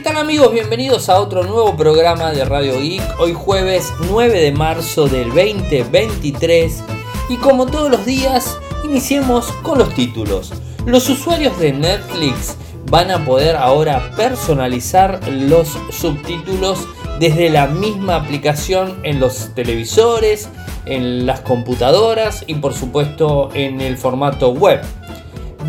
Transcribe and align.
¿Qué 0.00 0.04
tal 0.04 0.16
amigos? 0.16 0.50
Bienvenidos 0.50 1.10
a 1.10 1.20
otro 1.20 1.42
nuevo 1.42 1.76
programa 1.76 2.30
de 2.30 2.42
Radio 2.46 2.80
Geek. 2.80 3.02
Hoy 3.20 3.34
jueves 3.34 3.92
9 4.08 4.40
de 4.40 4.50
marzo 4.50 5.08
del 5.08 5.28
2023 5.28 6.82
y 7.28 7.36
como 7.36 7.66
todos 7.66 7.90
los 7.90 8.06
días 8.06 8.56
iniciemos 8.82 9.52
con 9.62 9.78
los 9.78 9.94
títulos. 9.94 10.54
Los 10.86 11.06
usuarios 11.10 11.58
de 11.58 11.74
Netflix 11.74 12.56
van 12.90 13.10
a 13.10 13.22
poder 13.26 13.56
ahora 13.56 14.10
personalizar 14.16 15.20
los 15.28 15.76
subtítulos 15.90 16.88
desde 17.18 17.50
la 17.50 17.66
misma 17.66 18.16
aplicación 18.16 19.00
en 19.02 19.20
los 19.20 19.54
televisores, 19.54 20.48
en 20.86 21.26
las 21.26 21.40
computadoras 21.40 22.42
y 22.46 22.54
por 22.54 22.72
supuesto 22.72 23.50
en 23.52 23.82
el 23.82 23.98
formato 23.98 24.48
web. 24.48 24.80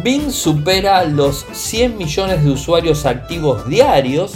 Bing 0.04 0.32
supera 0.32 1.06
los 1.06 1.46
100 1.52 1.98
millones 1.98 2.44
de 2.44 2.50
usuarios 2.50 3.06
activos 3.06 3.70
diarios 3.70 4.34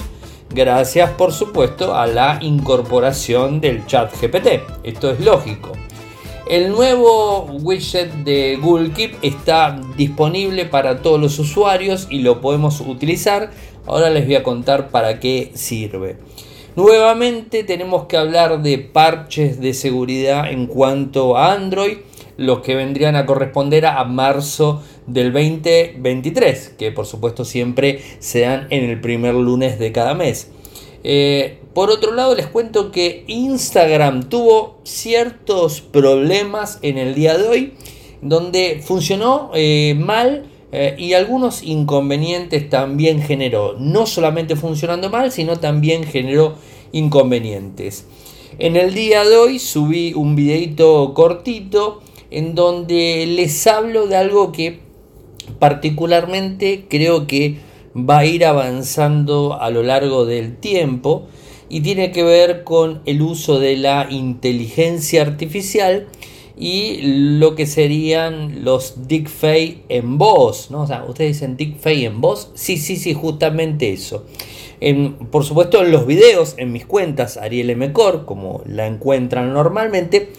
gracias 0.51 1.09
por 1.11 1.33
supuesto 1.33 1.95
a 1.95 2.05
la 2.05 2.37
incorporación 2.41 3.59
del 3.61 3.85
chat 3.87 4.13
GPT. 4.13 4.61
Esto 4.83 5.09
es 5.09 5.19
lógico. 5.21 5.71
El 6.47 6.69
nuevo 6.69 7.45
widget 7.63 8.11
de 8.23 8.57
Google 8.61 8.91
Keep 8.91 9.17
está 9.23 9.81
disponible 9.97 10.65
para 10.65 11.01
todos 11.01 11.19
los 11.19 11.39
usuarios 11.39 12.07
y 12.11 12.19
lo 12.19 12.41
podemos 12.41 12.79
utilizar. 12.81 13.49
Ahora 13.87 14.11
les 14.11 14.25
voy 14.25 14.35
a 14.35 14.43
contar 14.43 14.89
para 14.89 15.19
qué 15.19 15.51
sirve. 15.55 16.17
Nuevamente 16.75 17.63
tenemos 17.63 18.05
que 18.05 18.17
hablar 18.17 18.61
de 18.61 18.77
parches 18.77 19.59
de 19.59 19.73
seguridad 19.73 20.51
en 20.51 20.67
cuanto 20.67 21.37
a 21.37 21.53
Android, 21.53 21.97
los 22.37 22.59
que 22.59 22.75
vendrían 22.75 23.15
a 23.15 23.25
corresponder 23.25 23.85
a 23.85 24.03
marzo 24.03 24.81
del 25.07 25.31
2023, 25.31 26.75
que 26.77 26.91
por 26.91 27.05
supuesto 27.05 27.45
siempre 27.45 28.01
se 28.19 28.41
dan 28.41 28.67
en 28.69 28.89
el 28.89 28.99
primer 29.01 29.35
lunes 29.35 29.79
de 29.79 29.91
cada 29.91 30.13
mes. 30.13 30.51
Eh, 31.03 31.59
por 31.73 31.91
otro 31.91 32.13
lado, 32.13 32.35
les 32.35 32.47
cuento 32.47 32.91
que 32.91 33.25
Instagram 33.27 34.27
tuvo 34.29 34.79
ciertos 34.83 35.81
problemas 35.81 36.79
en 36.81 36.97
el 36.97 37.13
día 37.13 37.37
de 37.37 37.47
hoy, 37.47 37.73
donde 38.21 38.81
funcionó 38.83 39.51
eh, 39.53 39.95
mal 39.97 40.45
eh, 40.71 40.95
y 40.97 41.13
algunos 41.13 41.61
inconvenientes 41.61 42.69
también 42.69 43.21
generó. 43.21 43.75
No 43.77 44.07
solamente 44.07 44.55
funcionando 44.55 45.09
mal, 45.09 45.31
sino 45.31 45.59
también 45.59 46.03
generó 46.05 46.55
inconvenientes. 46.91 48.07
En 48.57 48.75
el 48.75 48.93
día 48.93 49.23
de 49.25 49.35
hoy 49.35 49.59
subí 49.59 50.13
un 50.13 50.35
videito 50.35 51.13
cortito 51.13 52.01
en 52.31 52.55
donde 52.55 53.25
les 53.27 53.65
hablo 53.67 54.07
de 54.07 54.15
algo 54.15 54.51
que 54.51 54.79
particularmente 55.59 56.85
creo 56.89 57.27
que 57.27 57.57
va 57.95 58.19
a 58.19 58.25
ir 58.25 58.45
avanzando 58.45 59.59
a 59.59 59.69
lo 59.69 59.83
largo 59.83 60.25
del 60.25 60.57
tiempo 60.57 61.27
y 61.69 61.81
tiene 61.81 62.11
que 62.11 62.23
ver 62.23 62.63
con 62.63 63.01
el 63.05 63.21
uso 63.21 63.59
de 63.59 63.77
la 63.77 64.07
inteligencia 64.09 65.21
artificial 65.21 66.07
y 66.57 66.99
lo 67.37 67.55
que 67.55 67.65
serían 67.65 68.63
los 68.63 69.07
deepfake 69.07 69.83
en 69.89 70.17
voz, 70.17 70.71
¿no? 70.71 70.83
O 70.83 70.87
sea, 70.87 71.03
ustedes 71.03 71.33
dicen 71.39 71.57
deepfake 71.57 72.03
en 72.03 72.21
voz, 72.21 72.51
sí, 72.53 72.77
sí, 72.77 72.95
sí, 72.95 73.13
justamente 73.13 73.91
eso. 73.91 74.25
En, 74.79 75.13
por 75.13 75.43
supuesto, 75.43 75.83
en 75.83 75.91
los 75.91 76.05
videos, 76.05 76.55
en 76.57 76.71
mis 76.71 76.85
cuentas, 76.85 77.37
Ariel 77.37 77.69
M. 77.69 77.91
como 78.25 78.61
la 78.65 78.87
encuentran 78.87 79.53
normalmente, 79.53 80.29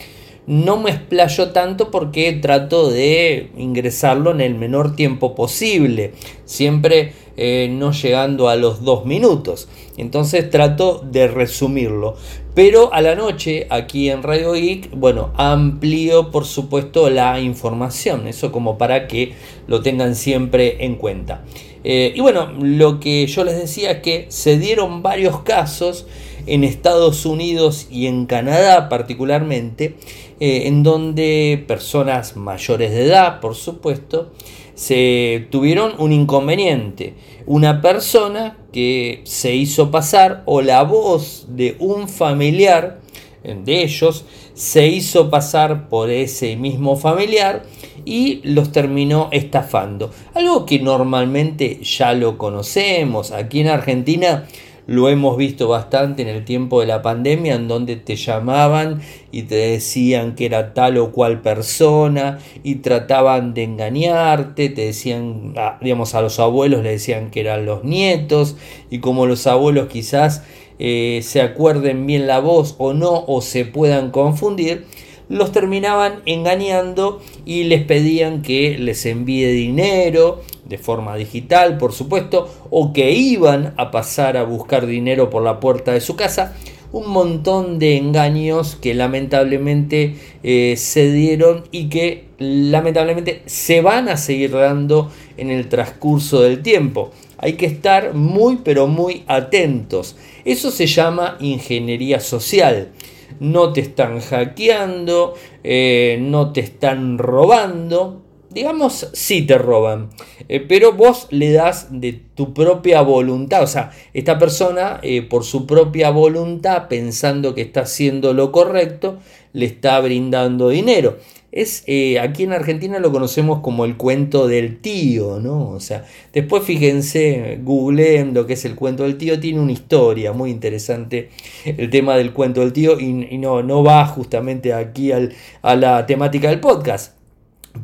no 0.47 0.77
me 0.77 0.91
explayo 0.91 1.50
tanto 1.50 1.91
porque 1.91 2.33
trato 2.33 2.91
de 2.91 3.50
ingresarlo 3.56 4.30
en 4.30 4.41
el 4.41 4.55
menor 4.55 4.94
tiempo 4.94 5.34
posible, 5.34 6.12
siempre 6.44 7.12
eh, 7.36 7.69
no 7.70 7.92
llegando 7.92 8.48
a 8.48 8.56
los 8.56 8.83
dos 8.83 9.05
minutos. 9.05 9.69
Entonces 9.97 10.48
trato 10.48 11.03
de 11.05 11.28
resumirlo. 11.28 12.16
Pero 12.55 12.92
a 12.94 13.03
la 13.03 13.14
noche, 13.14 13.66
aquí 13.69 14.08
en 14.08 14.22
Radio 14.22 14.53
Geek, 14.53 14.91
bueno, 14.93 15.32
amplío 15.37 16.31
por 16.31 16.47
supuesto 16.47 17.10
la 17.10 17.38
información, 17.41 18.26
eso 18.26 18.53
como 18.53 18.78
para 18.78 19.09
que 19.09 19.34
lo 19.66 19.82
tengan 19.82 20.15
siempre 20.15 20.84
en 20.84 20.94
cuenta. 20.94 21.44
Eh, 21.84 22.12
y 22.16 22.21
bueno, 22.21 22.53
lo 22.59 22.98
que 22.98 23.26
yo 23.26 23.44
les 23.44 23.59
decía 23.59 23.91
es 23.92 24.00
que 24.00 24.26
se 24.28 24.59
dieron 24.59 25.03
varios 25.03 25.41
casos 25.41 26.06
en 26.47 26.65
Estados 26.65 27.27
Unidos 27.27 27.89
y 27.91 28.07
en 28.07 28.27
Canadá 28.27 28.89
particularmente, 28.89 29.97
eh, 30.41 30.62
en 30.67 30.83
donde 30.83 31.65
personas 31.67 32.37
mayores 32.37 32.91
de 32.93 33.07
edad, 33.07 33.41
por 33.41 33.55
supuesto, 33.55 34.33
se 34.75 35.47
tuvieron 35.51 35.95
un 35.99 36.12
inconveniente. 36.12 37.15
Una 37.47 37.81
persona 37.81 38.59
que 38.73 39.23
se 39.25 39.55
hizo 39.55 39.91
pasar 39.91 40.43
o 40.47 40.61
la 40.62 40.83
voz 40.83 41.47
de 41.49 41.77
un 41.79 42.09
familiar 42.09 43.01
de 43.43 43.83
ellos 43.83 44.25
se 44.55 44.89
hizo 44.89 45.31
pasar 45.31 45.89
por 45.89 46.11
ese 46.11 46.57
mismo 46.57 46.97
familiar 46.97 47.65
y 48.05 48.41
los 48.43 48.73
terminó 48.73 49.28
estafando. 49.33 50.11
Algo 50.34 50.67
que 50.67 50.78
normalmente 50.78 51.81
ya 51.83 52.13
lo 52.13 52.39
conocemos. 52.39 53.33
Aquí 53.33 53.61
en 53.61 53.69
Argentina 53.69 54.47
lo 54.86 55.08
hemos 55.08 55.36
visto 55.36 55.69
bastante 55.69 56.22
en 56.22 56.28
el 56.28 56.44
tiempo 56.44 56.80
de 56.80 56.86
la 56.86 57.02
pandemia, 57.02 57.54
en 57.54 57.69
donde 57.69 57.97
te 57.97 58.16
llamaban 58.16 59.00
y 59.32 59.42
te 59.42 59.56
decían 59.56 60.34
que 60.34 60.47
era 60.47 60.74
tal 60.74 60.97
o 60.98 61.10
cual 61.10 61.42
persona 61.42 62.38
y 62.62 62.76
trataban 62.76 63.52
de 63.52 63.64
engañarte, 63.64 64.69
te 64.69 64.86
decían, 64.86 65.54
digamos, 65.80 66.14
a 66.14 66.22
los 66.22 66.38
abuelos 66.38 66.82
le 66.82 66.91
decían 66.91 67.30
que 67.30 67.41
eran 67.41 67.66
los 67.66 67.82
nietos 67.82 68.56
y 68.91 69.00
como 69.00 69.26
los 69.26 69.47
abuelos 69.47 69.88
quizás 69.88 70.44
eh, 70.78 71.20
se 71.22 71.41
acuerden 71.41 72.06
bien 72.06 72.26
la 72.26 72.38
voz 72.38 72.76
o 72.78 72.92
no 72.92 73.24
o 73.26 73.41
se 73.41 73.64
puedan 73.64 74.10
confundir, 74.10 74.84
los 75.28 75.50
terminaban 75.50 76.20
engañando 76.26 77.20
y 77.44 77.64
les 77.64 77.82
pedían 77.82 78.42
que 78.42 78.78
les 78.78 79.04
envíe 79.06 79.47
dinero 79.47 80.42
de 80.69 80.78
forma 80.78 81.16
digital, 81.16 81.78
por 81.78 81.93
supuesto, 81.93 82.49
o 82.71 82.93
que 82.93 83.12
iban 83.12 83.75
a 83.77 83.91
pasar 83.91 84.37
a 84.37 84.44
buscar 84.44 84.87
dinero 84.87 85.31
por 85.31 85.43
la 85.43 85.60
puerta 85.60 85.93
de 85.93 86.00
su 86.00 86.16
casa. 86.16 86.54
Un 86.93 87.10
montón 87.10 87.78
de 87.78 87.97
engaños 87.97 88.77
que 88.77 88.94
lamentablemente 88.94 90.15
eh, 90.43 90.75
se 90.77 91.12
dieron 91.12 91.65
y 91.71 91.88
que 91.88 92.28
lamentablemente 92.38 93.43
se 93.47 93.81
van 93.81 94.09
a 94.09 94.16
seguir 94.16 94.53
dando 94.53 95.10
en 95.37 95.50
el 95.50 95.69
transcurso 95.69 96.41
del 96.43 96.62
tiempo. 96.62 97.10
Hay 97.38 97.54
que 97.54 97.66
estar 97.66 98.15
muy 98.15 98.60
pero 98.65 98.87
muy 98.87 99.25
atentos. 99.27 100.16
Eso 100.44 100.71
se 100.71 100.87
llama 100.87 101.37
ingeniería 101.41 102.21
social 102.21 102.93
no 103.41 103.72
te 103.72 103.81
están 103.81 104.21
hackeando, 104.21 105.34
eh, 105.62 106.19
no 106.21 106.53
te 106.53 106.60
están 106.60 107.19
robando. 107.19 108.22
Digamos, 108.56 109.11
sí 109.12 109.43
te 109.43 109.59
roban, 109.59 110.09
eh, 110.49 110.61
pero 110.61 110.94
vos 110.94 111.27
le 111.28 111.53
das 111.53 111.89
de 111.91 112.15
tu 112.34 112.55
propia 112.55 113.03
voluntad. 113.03 113.62
O 113.62 113.67
sea, 113.67 113.91
esta 114.15 114.39
persona, 114.39 114.99
eh, 115.03 115.21
por 115.21 115.44
su 115.44 115.67
propia 115.67 116.09
voluntad, 116.09 116.89
pensando 116.89 117.55
que 117.55 117.61
está 117.61 117.83
haciendo 117.83 118.33
lo 118.33 118.53
correcto, 118.53 119.19
le 119.53 119.66
está 119.66 120.00
brindando 120.00 120.71
dinero 120.71 121.19
es 121.53 121.84
eh, 121.87 122.21
aquí 122.21 122.43
en 122.43 122.53
Argentina 122.53 122.99
lo 122.99 123.11
conocemos 123.11 123.61
como 123.61 123.87
el 123.87 123.97
cuento 123.97 124.47
del 124.47 124.78
tío, 124.78 125.41
¿no? 125.41 125.71
O 125.71 125.81
sea, 125.81 126.05
después 126.34 126.62
fíjense, 126.65 127.59
googleen 127.62 128.34
lo 128.34 128.47
que 128.47 128.53
es 128.55 128.65
el 128.66 128.75
cuento 128.75 129.05
del 129.05 129.16
tío, 129.16 129.41
tiene 129.41 129.61
una 129.61 129.72
historia 129.72 130.33
muy 130.34 130.50
interesante 130.50 131.31
el 131.65 131.89
tema 131.89 132.19
del 132.19 132.34
cuento 132.34 132.61
del 132.61 132.75
tío 132.75 133.00
y, 133.00 133.39
no, 133.39 133.62
no 133.62 133.83
va 133.83 134.06
justamente 134.06 134.75
aquí 134.75 135.12
al, 135.12 135.33
a 135.62 135.77
la 135.77 136.05
temática 136.05 136.50
del 136.50 136.61
podcast 136.61 137.16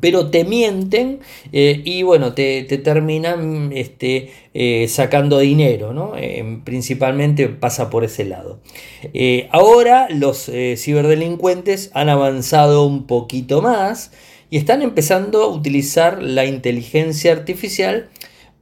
pero 0.00 0.30
te 0.30 0.44
mienten 0.44 1.20
eh, 1.52 1.80
y 1.84 2.02
bueno, 2.02 2.34
te, 2.34 2.64
terminan 2.64 3.72
este, 3.74 4.30
eh, 4.54 4.86
sacando 4.88 5.38
dinero, 5.38 5.92
¿no? 5.92 6.14
Eh, 6.16 6.60
principalmente 6.64 7.48
pasa 7.48 7.90
por 7.90 8.04
ese 8.04 8.24
lado. 8.24 8.60
ahora 9.50 10.08
los 10.10 10.50
ciberdelincuentes 10.76 11.90
han 11.94 12.08
avanzado 12.08 12.86
un 12.86 13.06
poquito 13.06 13.62
más 13.62 14.12
y 14.50 14.58
están 14.58 14.82
empezando 14.82 15.42
a 15.42 15.48
utilizar 15.48 16.22
la 16.22 16.44
inteligencia 16.44 17.32
artificial 17.32 18.10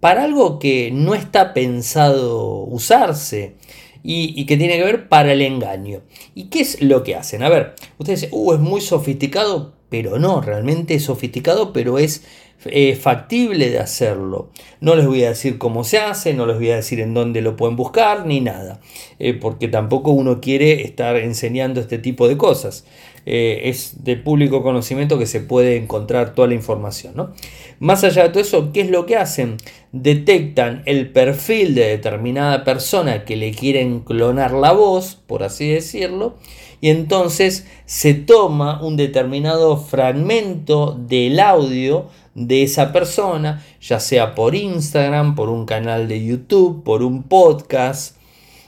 para 0.00 0.24
algo 0.24 0.58
que 0.58 0.90
no 0.92 1.14
está 1.14 1.52
pensado 1.52 2.64
usarse. 2.64 3.54
Y, 4.02 4.46
que 4.46 4.56
tiene 4.56 4.78
que 4.78 4.84
ver 4.84 5.08
para 5.10 5.34
el 5.34 5.42
engaño. 5.42 6.00
¿Y 6.34 6.44
qué 6.44 6.60
es 6.60 6.80
lo 6.80 7.02
que 7.02 7.16
hacen? 7.16 7.42
A 7.42 7.50
ver, 7.50 7.74
ustedes 7.98 8.22
dicen, 8.22 8.30
uh, 8.32 8.54
es 8.54 8.58
muy 8.58 8.80
sofisticado, 8.80 9.74
pero 9.90 10.18
no, 10.18 10.40
realmente 10.40 10.94
es 10.94 11.04
sofisticado, 11.04 11.72
pero 11.72 11.98
es 11.98 12.24
eh, 12.66 12.94
factible 12.94 13.70
de 13.70 13.78
hacerlo. 13.78 14.50
No 14.80 14.94
les 14.94 15.06
voy 15.06 15.24
a 15.24 15.30
decir 15.30 15.58
cómo 15.58 15.82
se 15.82 15.98
hace, 15.98 16.34
no 16.34 16.46
les 16.46 16.56
voy 16.56 16.70
a 16.70 16.76
decir 16.76 17.00
en 17.00 17.14
dónde 17.14 17.42
lo 17.42 17.56
pueden 17.56 17.74
buscar, 17.76 18.26
ni 18.26 18.40
nada, 18.40 18.80
eh, 19.18 19.34
porque 19.34 19.68
tampoco 19.68 20.10
uno 20.10 20.40
quiere 20.40 20.82
estar 20.82 21.16
enseñando 21.16 21.80
este 21.80 21.98
tipo 21.98 22.28
de 22.28 22.36
cosas. 22.36 22.84
Eh, 23.26 23.68
es 23.68 24.02
de 24.04 24.16
público 24.16 24.62
conocimiento 24.62 25.18
que 25.18 25.26
se 25.26 25.40
puede 25.40 25.76
encontrar 25.76 26.34
toda 26.34 26.48
la 26.48 26.54
información. 26.54 27.14
¿no? 27.16 27.32
Más 27.78 28.04
allá 28.04 28.24
de 28.24 28.28
todo 28.30 28.40
eso, 28.40 28.72
¿qué 28.72 28.82
es 28.82 28.90
lo 28.90 29.06
que 29.06 29.16
hacen? 29.16 29.56
Detectan 29.92 30.82
el 30.86 31.10
perfil 31.10 31.74
de 31.74 31.88
determinada 31.88 32.64
persona 32.64 33.24
que 33.24 33.36
le 33.36 33.52
quieren 33.52 34.00
clonar 34.00 34.52
la 34.52 34.72
voz, 34.72 35.16
por 35.26 35.42
así 35.42 35.68
decirlo, 35.68 36.36
y 36.80 36.88
entonces 36.88 37.66
se 37.84 38.14
toma 38.14 38.82
un 38.82 38.96
determinado 38.96 39.76
fragmento 39.76 40.98
del 40.98 41.40
audio 41.40 42.08
de 42.34 42.62
esa 42.62 42.92
persona, 42.92 43.64
ya 43.80 44.00
sea 44.00 44.34
por 44.34 44.54
Instagram, 44.54 45.34
por 45.34 45.50
un 45.50 45.66
canal 45.66 46.08
de 46.08 46.24
YouTube, 46.24 46.82
por 46.82 47.02
un 47.02 47.24
podcast, 47.24 48.16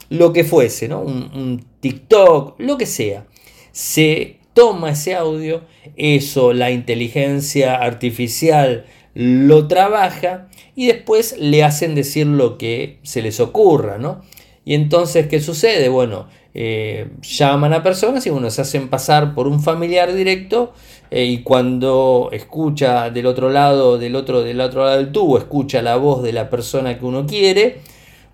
lo 0.09 0.31
que 0.31 0.43
fuese, 0.43 0.87
¿no? 0.87 1.01
un, 1.01 1.65
TikTok, 1.79 2.59
lo 2.59 2.77
que 2.77 2.85
sea. 2.85 3.25
Se 3.71 4.37
toma 4.53 4.91
ese 4.91 5.15
audio, 5.15 5.63
eso 5.97 6.53
la 6.53 6.71
inteligencia 6.71 7.75
artificial 7.75 8.85
lo 9.15 9.67
trabaja 9.67 10.49
y 10.75 10.87
después 10.87 11.35
le 11.39 11.63
hacen 11.63 11.95
decir 11.95 12.27
lo 12.27 12.57
que 12.57 12.99
se 13.03 13.21
les 13.21 13.39
ocurra, 13.39 13.97
¿no? 13.97 14.21
Y 14.65 14.75
entonces, 14.75 15.27
¿qué 15.27 15.41
sucede? 15.41 15.89
Bueno, 15.89 16.27
eh, 16.55 17.09
llaman 17.21 17.73
a 17.73 17.81
personas 17.81 18.25
y 18.27 18.29
bueno, 18.29 18.49
se 18.51 18.61
hacen 18.61 18.89
pasar 18.89 19.33
por 19.33 19.47
un 19.47 19.61
familiar 19.61 20.13
directo 20.13 20.73
eh, 21.09 21.25
y 21.25 21.41
cuando 21.41 22.29
escucha 22.31 23.09
del 23.09 23.25
otro 23.25 23.49
lado, 23.49 23.97
del 23.97 24.15
otro, 24.15 24.43
del 24.43 24.61
otro 24.61 24.83
lado 24.83 24.97
del 24.97 25.11
tubo, 25.11 25.37
escucha 25.37 25.81
la 25.81 25.95
voz 25.95 26.21
de 26.21 26.33
la 26.33 26.49
persona 26.49 26.97
que 26.99 27.05
uno 27.05 27.25
quiere, 27.25 27.79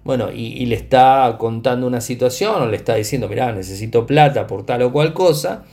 bueno, 0.04 0.32
y, 0.32 0.62
y 0.62 0.66
le 0.66 0.76
está 0.76 1.36
contando 1.40 1.88
una 1.88 2.02
situación 2.02 2.62
o 2.62 2.66
le 2.68 2.78
está 2.78 2.96
diciendo, 2.96 3.28
mira, 3.30 3.52
necesito 3.52 4.06
plata 4.06 4.48
por 4.48 4.66
tal 4.66 4.82
o 4.82 4.92
cual 4.92 5.14
cosa, 5.14 5.66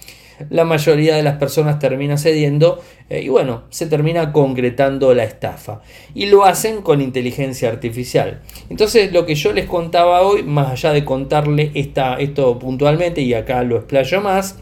la 0.51 0.65
mayoría 0.65 1.17
de 1.17 1.23
las 1.23 1.37
personas 1.37 1.79
termina 1.79 2.19
cediendo 2.19 2.81
eh, 3.09 3.23
y 3.23 3.29
bueno, 3.29 3.65
se 3.71 3.87
termina 3.87 4.33
concretando 4.33 5.15
la 5.15 5.25
estafa. 5.25 5.81
Y 6.15 6.27
lo 6.27 6.45
hacen 6.45 6.83
con 6.83 7.01
inteligencia 7.01 7.69
artificial. 7.69 8.43
Entonces 8.69 9.13
lo 9.13 9.27
que 9.27 9.35
yo 9.35 9.53
les 9.53 9.67
contaba 9.67 10.23
hoy, 10.23 10.43
más 10.43 10.71
allá 10.71 10.93
de 10.93 11.05
contarle 11.05 11.71
esta, 11.75 12.17
esto 12.17 12.59
puntualmente, 12.59 13.21
y 13.23 13.35
acá 13.35 13.63
lo 13.63 13.77
explayo 13.77 14.21
más, 14.21 14.57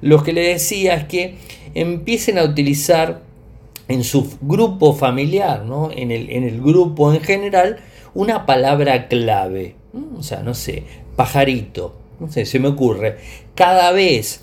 lo 0.00 0.22
que 0.22 0.32
les 0.32 0.46
decía 0.46 0.94
es 0.94 1.04
que 1.04 1.34
empiecen 1.74 2.38
a 2.38 2.44
utilizar 2.44 3.22
en 3.88 4.04
su 4.04 4.36
grupo 4.40 4.92
familiar, 4.92 5.64
¿no? 5.64 5.90
en, 5.94 6.10
el, 6.10 6.30
en 6.30 6.44
el 6.44 6.60
grupo 6.60 7.12
en 7.12 7.20
general, 7.20 7.78
una 8.14 8.46
palabra 8.46 9.08
clave. 9.08 9.74
O 10.16 10.22
sea, 10.22 10.40
no 10.40 10.54
sé, 10.54 10.84
pajarito. 11.16 11.94
No 12.20 12.30
sé, 12.30 12.44
se 12.44 12.58
me 12.58 12.68
ocurre. 12.68 13.16
Cada 13.54 13.92
vez 13.92 14.42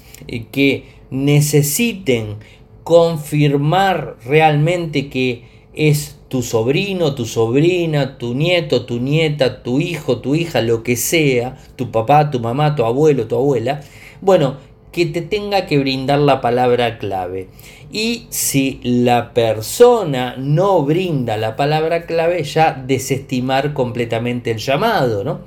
que 0.52 0.86
necesiten 1.10 2.38
confirmar 2.84 4.18
realmente 4.26 5.10
que 5.10 5.44
es 5.74 6.18
tu 6.28 6.42
sobrino, 6.42 7.16
tu 7.16 7.26
sobrina, 7.26 8.18
tu 8.18 8.34
nieto, 8.34 8.86
tu 8.86 9.00
nieta, 9.00 9.64
tu 9.64 9.80
hijo, 9.80 10.20
tu 10.20 10.36
hija, 10.36 10.62
lo 10.62 10.84
que 10.84 10.96
sea, 10.96 11.58
tu 11.76 11.92
papá, 11.92 12.32
tu 12.32 12.40
mamá, 12.40 12.76
tu 12.76 12.86
abuelo, 12.86 13.28
tu 13.28 13.36
abuela, 13.36 13.82
bueno, 14.22 14.58
que 14.92 15.06
te 15.06 15.22
tenga 15.22 15.66
que 15.66 15.78
brindar 15.78 16.20
la 16.20 16.42
palabra 16.42 16.98
clave. 16.98 17.50
Y 17.92 18.28
si 18.30 18.80
la 18.84 19.34
persona 19.34 20.36
no 20.38 20.84
brinda 20.84 21.38
la 21.38 21.56
palabra 21.56 22.06
clave, 22.06 22.44
ya 22.44 22.74
desestimar 22.74 23.74
completamente 23.74 24.52
el 24.52 24.58
llamado, 24.58 25.24
¿no? 25.24 25.42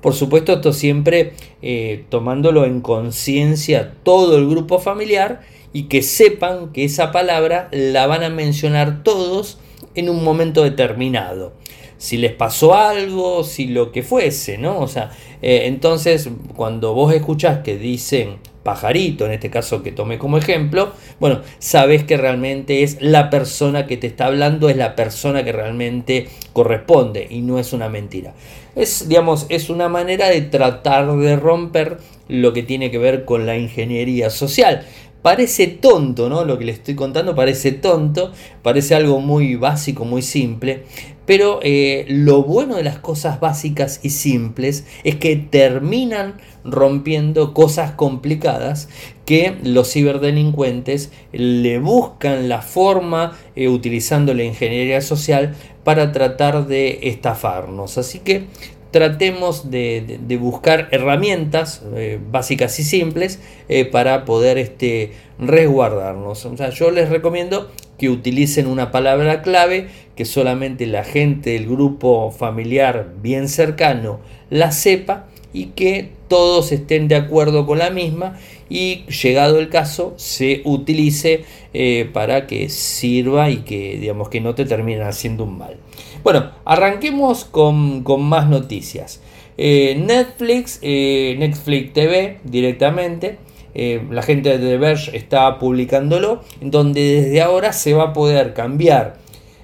Por 0.00 0.14
supuesto, 0.14 0.52
esto 0.52 0.72
siempre 0.72 1.32
eh, 1.60 2.04
tomándolo 2.08 2.64
en 2.64 2.80
conciencia 2.80 3.94
todo 4.02 4.38
el 4.38 4.48
grupo 4.48 4.78
familiar 4.78 5.40
y 5.72 5.84
que 5.84 6.02
sepan 6.02 6.72
que 6.72 6.84
esa 6.84 7.12
palabra 7.12 7.68
la 7.72 8.06
van 8.06 8.22
a 8.22 8.30
mencionar 8.30 9.02
todos 9.02 9.58
en 9.94 10.08
un 10.08 10.22
momento 10.22 10.62
determinado. 10.62 11.52
Si 11.98 12.16
les 12.16 12.32
pasó 12.32 12.74
algo, 12.74 13.42
si 13.42 13.66
lo 13.66 13.90
que 13.90 14.04
fuese, 14.04 14.56
¿no? 14.56 14.78
O 14.78 14.86
sea, 14.86 15.10
eh, 15.42 15.62
entonces 15.64 16.30
cuando 16.54 16.94
vos 16.94 17.12
escuchás 17.12 17.58
que 17.64 17.76
dicen 17.76 18.38
pajarito, 18.62 19.24
en 19.24 19.32
este 19.32 19.48
caso 19.48 19.82
que 19.82 19.92
tomé 19.92 20.18
como 20.18 20.36
ejemplo, 20.36 20.92
bueno, 21.20 21.40
sabes 21.58 22.04
que 22.04 22.18
realmente 22.18 22.82
es 22.82 22.98
la 23.00 23.30
persona 23.30 23.86
que 23.86 23.96
te 23.96 24.06
está 24.06 24.26
hablando, 24.26 24.68
es 24.68 24.76
la 24.76 24.94
persona 24.94 25.42
que 25.42 25.52
realmente 25.52 26.28
corresponde 26.52 27.26
y 27.30 27.40
no 27.40 27.58
es 27.58 27.72
una 27.72 27.88
mentira. 27.88 28.34
Es, 28.78 29.08
digamos, 29.08 29.46
es 29.48 29.70
una 29.70 29.88
manera 29.88 30.28
de 30.28 30.40
tratar 30.40 31.16
de 31.16 31.36
romper 31.36 31.98
lo 32.28 32.52
que 32.52 32.62
tiene 32.62 32.92
que 32.92 32.98
ver 32.98 33.24
con 33.24 33.44
la 33.44 33.58
ingeniería 33.58 34.30
social. 34.30 34.86
Parece 35.20 35.66
tonto, 35.66 36.28
¿no? 36.28 36.44
Lo 36.44 36.58
que 36.58 36.64
le 36.64 36.72
estoy 36.72 36.94
contando 36.94 37.34
parece 37.34 37.72
tonto, 37.72 38.32
parece 38.62 38.94
algo 38.94 39.20
muy 39.20 39.56
básico, 39.56 40.04
muy 40.04 40.22
simple, 40.22 40.84
pero 41.26 41.58
eh, 41.62 42.06
lo 42.08 42.44
bueno 42.44 42.76
de 42.76 42.84
las 42.84 43.00
cosas 43.00 43.40
básicas 43.40 44.00
y 44.04 44.10
simples 44.10 44.86
es 45.02 45.16
que 45.16 45.34
terminan 45.36 46.36
rompiendo 46.64 47.52
cosas 47.54 47.92
complicadas 47.92 48.88
que 49.26 49.56
los 49.62 49.92
ciberdelincuentes 49.92 51.12
le 51.32 51.80
buscan 51.80 52.48
la 52.48 52.62
forma 52.62 53.36
eh, 53.56 53.68
utilizando 53.68 54.32
la 54.32 54.44
ingeniería 54.44 55.00
social 55.00 55.54
para 55.88 56.12
tratar 56.12 56.66
de 56.66 56.98
estafarnos. 57.04 57.96
Así 57.96 58.18
que 58.18 58.44
tratemos 58.90 59.70
de, 59.70 60.18
buscar 60.38 60.88
herramientas 60.90 61.82
eh, 61.94 62.20
básicas 62.30 62.78
y 62.78 62.84
simples 62.84 63.40
eh, 63.70 63.86
para 63.86 64.26
poder 64.26 64.58
este, 64.58 65.12
resguardarnos. 65.38 66.44
O 66.44 66.56
sea, 66.58 66.68
yo 66.68 66.90
les 66.90 67.08
recomiendo 67.08 67.70
que 67.96 68.10
utilicen 68.10 68.66
una 68.66 68.90
palabra 68.90 69.40
clave 69.40 69.88
que 70.14 70.26
solamente 70.26 70.84
la 70.86 71.04
gente 71.04 71.52
del 71.52 71.66
grupo 71.66 72.30
familiar 72.32 73.14
bien 73.22 73.48
cercano 73.48 74.20
la 74.50 74.72
sepa 74.72 75.28
y 75.52 75.66
que 75.66 76.10
todos 76.28 76.72
estén 76.72 77.08
de 77.08 77.16
acuerdo 77.16 77.66
con 77.66 77.78
la 77.78 77.90
misma 77.90 78.38
y 78.68 79.04
llegado 79.06 79.58
el 79.58 79.68
caso 79.70 80.12
se 80.16 80.60
utilice 80.64 81.44
eh, 81.72 82.08
para 82.12 82.46
que 82.46 82.68
sirva 82.68 83.50
y 83.50 83.58
que 83.58 83.98
digamos 83.98 84.28
que 84.28 84.40
no 84.40 84.54
te 84.54 84.64
termine 84.64 85.02
haciendo 85.02 85.44
un 85.44 85.58
mal. 85.58 85.76
Bueno, 86.22 86.50
arranquemos 86.64 87.44
con, 87.44 88.04
más 88.22 88.48
noticias. 88.48 89.22
Eh, 89.56 90.00
Netflix, 90.04 90.78
eh, 90.82 91.36
Netflix 91.38 91.92
TV 91.92 92.38
directamente, 92.44 93.38
la 94.10 94.22
gente 94.22 94.58
de 94.58 94.58
The 94.58 94.76
Verge 94.76 95.16
está 95.16 95.60
publicándolo, 95.60 96.42
donde 96.60 97.22
desde 97.22 97.40
ahora 97.40 97.72
se 97.72 97.94
va 97.94 98.04
a 98.04 98.12
poder 98.12 98.52
cambiar 98.52 99.18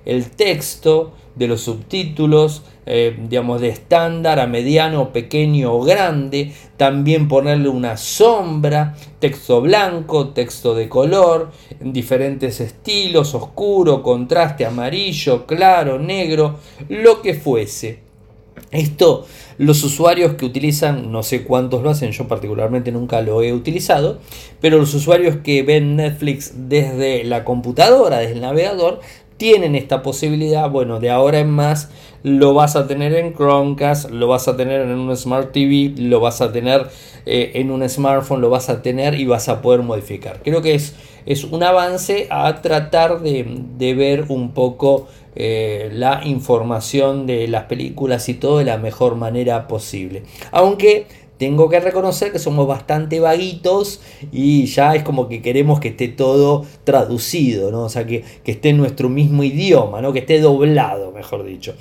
el 0.05 0.31
texto 0.31 1.13
de 1.35 1.49
los 1.49 1.63
subtítulos, 1.63 2.63
eh, 2.87 3.17
digamos, 3.29 3.61
de 3.61 3.69
estándar 3.69 4.38
a 4.38 4.47
mediano, 4.47 5.12
pequeño 5.12 5.73
o 5.75 5.83
grande. 5.83 6.53
También 6.76 7.29
ponerle 7.29 7.69
una 7.69 7.97
sombra, 7.97 8.95
texto 9.19 9.61
blanco, 9.61 10.29
texto 10.29 10.75
de 10.75 10.88
color, 10.88 11.50
en 11.81 11.93
diferentes 11.93 12.61
estilos, 12.61 13.35
oscuro, 13.35 14.03
contraste, 14.03 14.67
amarillo, 14.67 15.47
claro, 15.47 15.99
negro, 15.99 16.59
lo 16.88 17.23
que 17.23 17.35
fuese. 17.35 18.05
Esto 18.71 19.26
los 19.59 19.85
usuarios 19.85 20.35
que 20.35 20.45
utilizan, 20.45 21.12
no 21.12 21.23
sé 21.23 21.45
cuántos 21.45 21.83
lo 21.83 21.91
hacen, 21.91 22.11
yo 22.11 22.26
particularmente 22.26 22.91
nunca 22.91 23.21
lo 23.21 23.43
he 23.43 23.53
utilizado, 23.53 24.19
pero 24.61 24.79
los 24.79 24.95
usuarios 24.95 25.37
que 25.45 25.62
ven 25.62 25.97
Netflix 25.97 26.55
desde 26.69 27.23
la 27.25 27.45
computadora, 27.45 28.19
desde 28.19 28.33
el 28.33 28.41
navegador, 28.41 29.00
tienen 29.45 29.75
esta 29.75 30.01
posibilidad, 30.01 30.71
bueno, 30.71 31.01
de 31.01 31.11
ahora 31.11 31.39
en 31.39 31.51
más 31.51 31.91
lo 32.23 32.55
vas 32.55 32.77
a 32.77 32.87
tener 32.87 33.13
en 33.13 33.35
Chromecast, 33.35 34.09
lo 34.09 34.27
vas 34.27 34.49
a 34.49 34.57
tener 34.57 34.81
en 34.81 34.93
un 34.93 35.15
Smart 35.15 35.53
TV, 35.53 35.93
lo 35.99 36.19
vas 36.19 36.41
a 36.41 36.51
tener 36.51 36.87
eh, 37.27 37.51
en 37.57 37.71
un 37.71 37.87
smartphone, 37.87 38.41
lo 38.41 38.49
vas 38.49 38.71
a 38.71 38.81
tener 38.81 39.21
y 39.21 39.27
vas 39.27 39.51
a 39.51 39.61
poder 39.61 39.83
modificar. 39.83 40.41
Creo 40.43 40.63
que 40.63 40.75
es, 40.75 40.95
es 41.27 41.45
un 41.45 41.63
avance 41.63 42.27
a 42.31 42.63
tratar 42.63 43.21
de, 43.21 43.95
ver 43.95 44.25
un 44.29 44.53
poco 44.53 45.09
eh, 45.37 45.91
la 45.93 46.23
información 46.25 47.27
de 47.27 47.47
las 47.47 47.65
películas 47.65 48.27
y 48.31 48.35
todo 48.35 48.57
de 48.57 48.65
la 48.65 48.79
mejor 48.79 49.15
manera 49.17 49.69
posible. 49.69 50.23
Aunque 50.53 51.07
tengo 51.38 51.69
que 51.69 51.81
reconocer 51.81 52.33
que 52.33 52.38
somos 52.38 52.67
bastante 52.67 53.21
vaguitos 53.21 54.00
y 54.31 54.67
ya 54.67 54.95
es 54.95 55.03
como 55.03 55.29
que 55.29 55.43
queremos 55.43 55.81
que 55.81 55.88
esté 55.88 56.09
todo 56.09 56.64
traducido, 56.85 57.71
¿no? 57.71 57.83
O 57.83 57.88
sea, 57.88 58.07
que, 58.07 58.25
esté 58.45 58.69
en 58.71 58.76
nuestro 58.76 59.09
mismo 59.09 59.43
idioma, 59.43 60.00
¿no? 60.00 60.12
Que 60.12 60.21
esté 60.21 60.41
doblado, 60.41 61.12
mejor 61.12 61.45
dicho. 61.45 61.75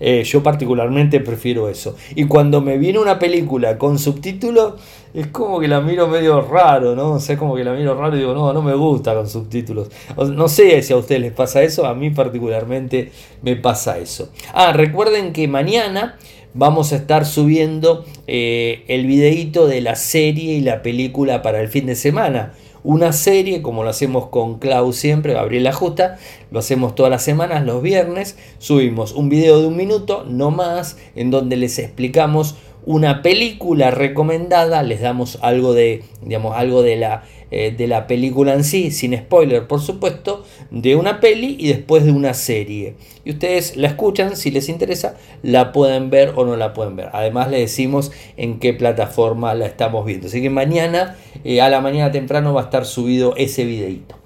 Eh, 0.00 0.22
yo 0.24 0.42
particularmente 0.42 1.20
prefiero 1.20 1.68
eso. 1.68 1.96
Y 2.14 2.24
cuando 2.24 2.60
me 2.60 2.78
viene 2.78 2.98
una 2.98 3.18
película 3.18 3.78
con 3.78 3.98
subtítulos, 3.98 4.74
es 5.14 5.28
como 5.28 5.58
que 5.58 5.68
la 5.68 5.80
miro 5.80 6.06
medio 6.08 6.40
raro, 6.42 6.94
¿no? 6.94 7.12
O 7.12 7.20
sea, 7.20 7.36
como 7.36 7.56
que 7.56 7.64
la 7.64 7.72
miro 7.72 7.94
raro 7.94 8.14
y 8.16 8.20
digo, 8.20 8.34
no, 8.34 8.52
no 8.52 8.62
me 8.62 8.74
gusta 8.74 9.14
con 9.14 9.28
subtítulos. 9.28 9.88
no 10.16 10.48
sé 10.48 10.82
si 10.82 10.92
a 10.92 10.96
ustedes 10.96 11.20
les 11.20 11.32
pasa 11.32 11.62
eso, 11.62 11.86
a 11.86 11.94
mí 11.94 12.10
particularmente 12.10 13.10
me 13.42 13.56
pasa 13.56 13.98
eso. 13.98 14.30
Ah, 14.52 14.72
recuerden 14.72 15.32
que 15.32 15.48
mañana 15.48 16.16
vamos 16.54 16.92
a 16.92 16.96
estar 16.96 17.24
subiendo 17.24 18.04
eh, 18.26 18.84
el 18.88 19.06
videíto 19.06 19.66
de 19.66 19.80
la 19.80 19.96
serie 19.96 20.54
y 20.54 20.60
la 20.60 20.82
película 20.82 21.42
para 21.42 21.60
el 21.60 21.68
fin 21.68 21.86
de 21.86 21.94
semana. 21.94 22.52
Una 22.84 23.12
serie, 23.12 23.60
como 23.62 23.82
lo 23.82 23.90
hacemos 23.90 24.28
con 24.28 24.58
Clau 24.58 24.92
siempre, 24.92 25.34
Gabriela 25.34 25.72
Justa, 25.72 26.18
lo 26.50 26.60
hacemos 26.60 26.94
todas 26.94 27.10
las 27.10 27.24
semanas, 27.24 27.64
los 27.64 27.82
viernes, 27.82 28.36
subimos 28.58 29.12
un 29.12 29.28
video 29.28 29.60
de 29.60 29.66
un 29.66 29.76
minuto, 29.76 30.24
no 30.28 30.50
más, 30.50 30.96
en 31.16 31.30
donde 31.30 31.56
les 31.56 31.78
explicamos 31.78 32.56
una 32.88 33.20
película 33.20 33.90
recomendada, 33.90 34.82
les 34.82 35.02
damos 35.02 35.38
algo 35.42 35.74
de, 35.74 36.04
digamos, 36.22 36.56
algo 36.56 36.80
de 36.82 36.96
la, 36.96 37.22
eh, 37.50 37.74
de 37.76 37.86
la 37.86 38.06
película 38.06 38.54
en 38.54 38.64
sí, 38.64 38.90
sin 38.92 39.14
spoiler 39.14 39.66
por 39.66 39.82
supuesto, 39.82 40.42
de 40.70 40.96
una 40.96 41.20
peli 41.20 41.54
y 41.60 41.68
después 41.68 42.02
de 42.06 42.12
una 42.12 42.32
serie. 42.32 42.94
Y 43.26 43.32
ustedes 43.32 43.76
la 43.76 43.88
escuchan, 43.88 44.36
si 44.38 44.50
les 44.50 44.70
interesa, 44.70 45.18
la 45.42 45.70
pueden 45.72 46.08
ver 46.08 46.32
o 46.34 46.46
no 46.46 46.56
la 46.56 46.72
pueden 46.72 46.96
ver. 46.96 47.10
Además 47.12 47.50
les 47.50 47.60
decimos 47.60 48.10
en 48.38 48.58
qué 48.58 48.72
plataforma 48.72 49.52
la 49.52 49.66
estamos 49.66 50.06
viendo. 50.06 50.28
Así 50.28 50.40
que 50.40 50.48
mañana, 50.48 51.18
eh, 51.44 51.60
a 51.60 51.68
la 51.68 51.82
mañana 51.82 52.10
temprano, 52.10 52.54
va 52.54 52.62
a 52.62 52.64
estar 52.64 52.86
subido 52.86 53.36
ese 53.36 53.66
videito. 53.66 54.16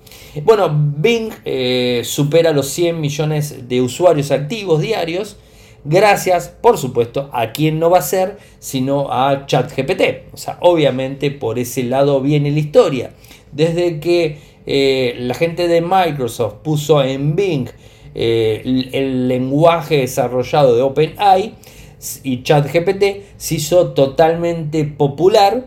Bueno, 0.44 0.70
Bing 0.72 1.32
eh, 1.44 2.02
supera 2.04 2.52
los 2.52 2.68
100 2.68 3.00
millones 3.00 3.68
de 3.68 3.80
usuarios 3.80 4.30
activos 4.30 4.80
diarios 4.80 5.36
gracias, 5.84 6.48
por 6.48 6.78
supuesto, 6.78 7.30
a 7.32 7.52
quien 7.52 7.78
no 7.78 7.90
va 7.90 7.98
a 7.98 8.02
ser, 8.02 8.38
sino 8.58 9.12
a 9.12 9.46
ChatGPT. 9.46 10.32
O 10.32 10.36
sea, 10.36 10.58
obviamente 10.60 11.30
por 11.30 11.58
ese 11.58 11.82
lado 11.84 12.20
viene 12.20 12.50
la 12.50 12.58
historia. 12.58 13.12
Desde 13.52 14.00
que 14.00 14.38
eh, 14.66 15.16
la 15.18 15.34
gente 15.34 15.68
de 15.68 15.80
Microsoft 15.80 16.54
puso 16.62 17.02
en 17.02 17.34
Bing 17.34 17.68
eh, 18.14 18.90
el, 18.92 19.28
lenguaje 19.28 19.98
desarrollado 19.98 20.76
de 20.76 20.82
OpenAI 20.82 21.54
y 22.22 22.42
ChatGPT 22.42 23.04
se 23.36 23.54
hizo 23.54 23.92
totalmente 23.92 24.84
popular 24.84 25.66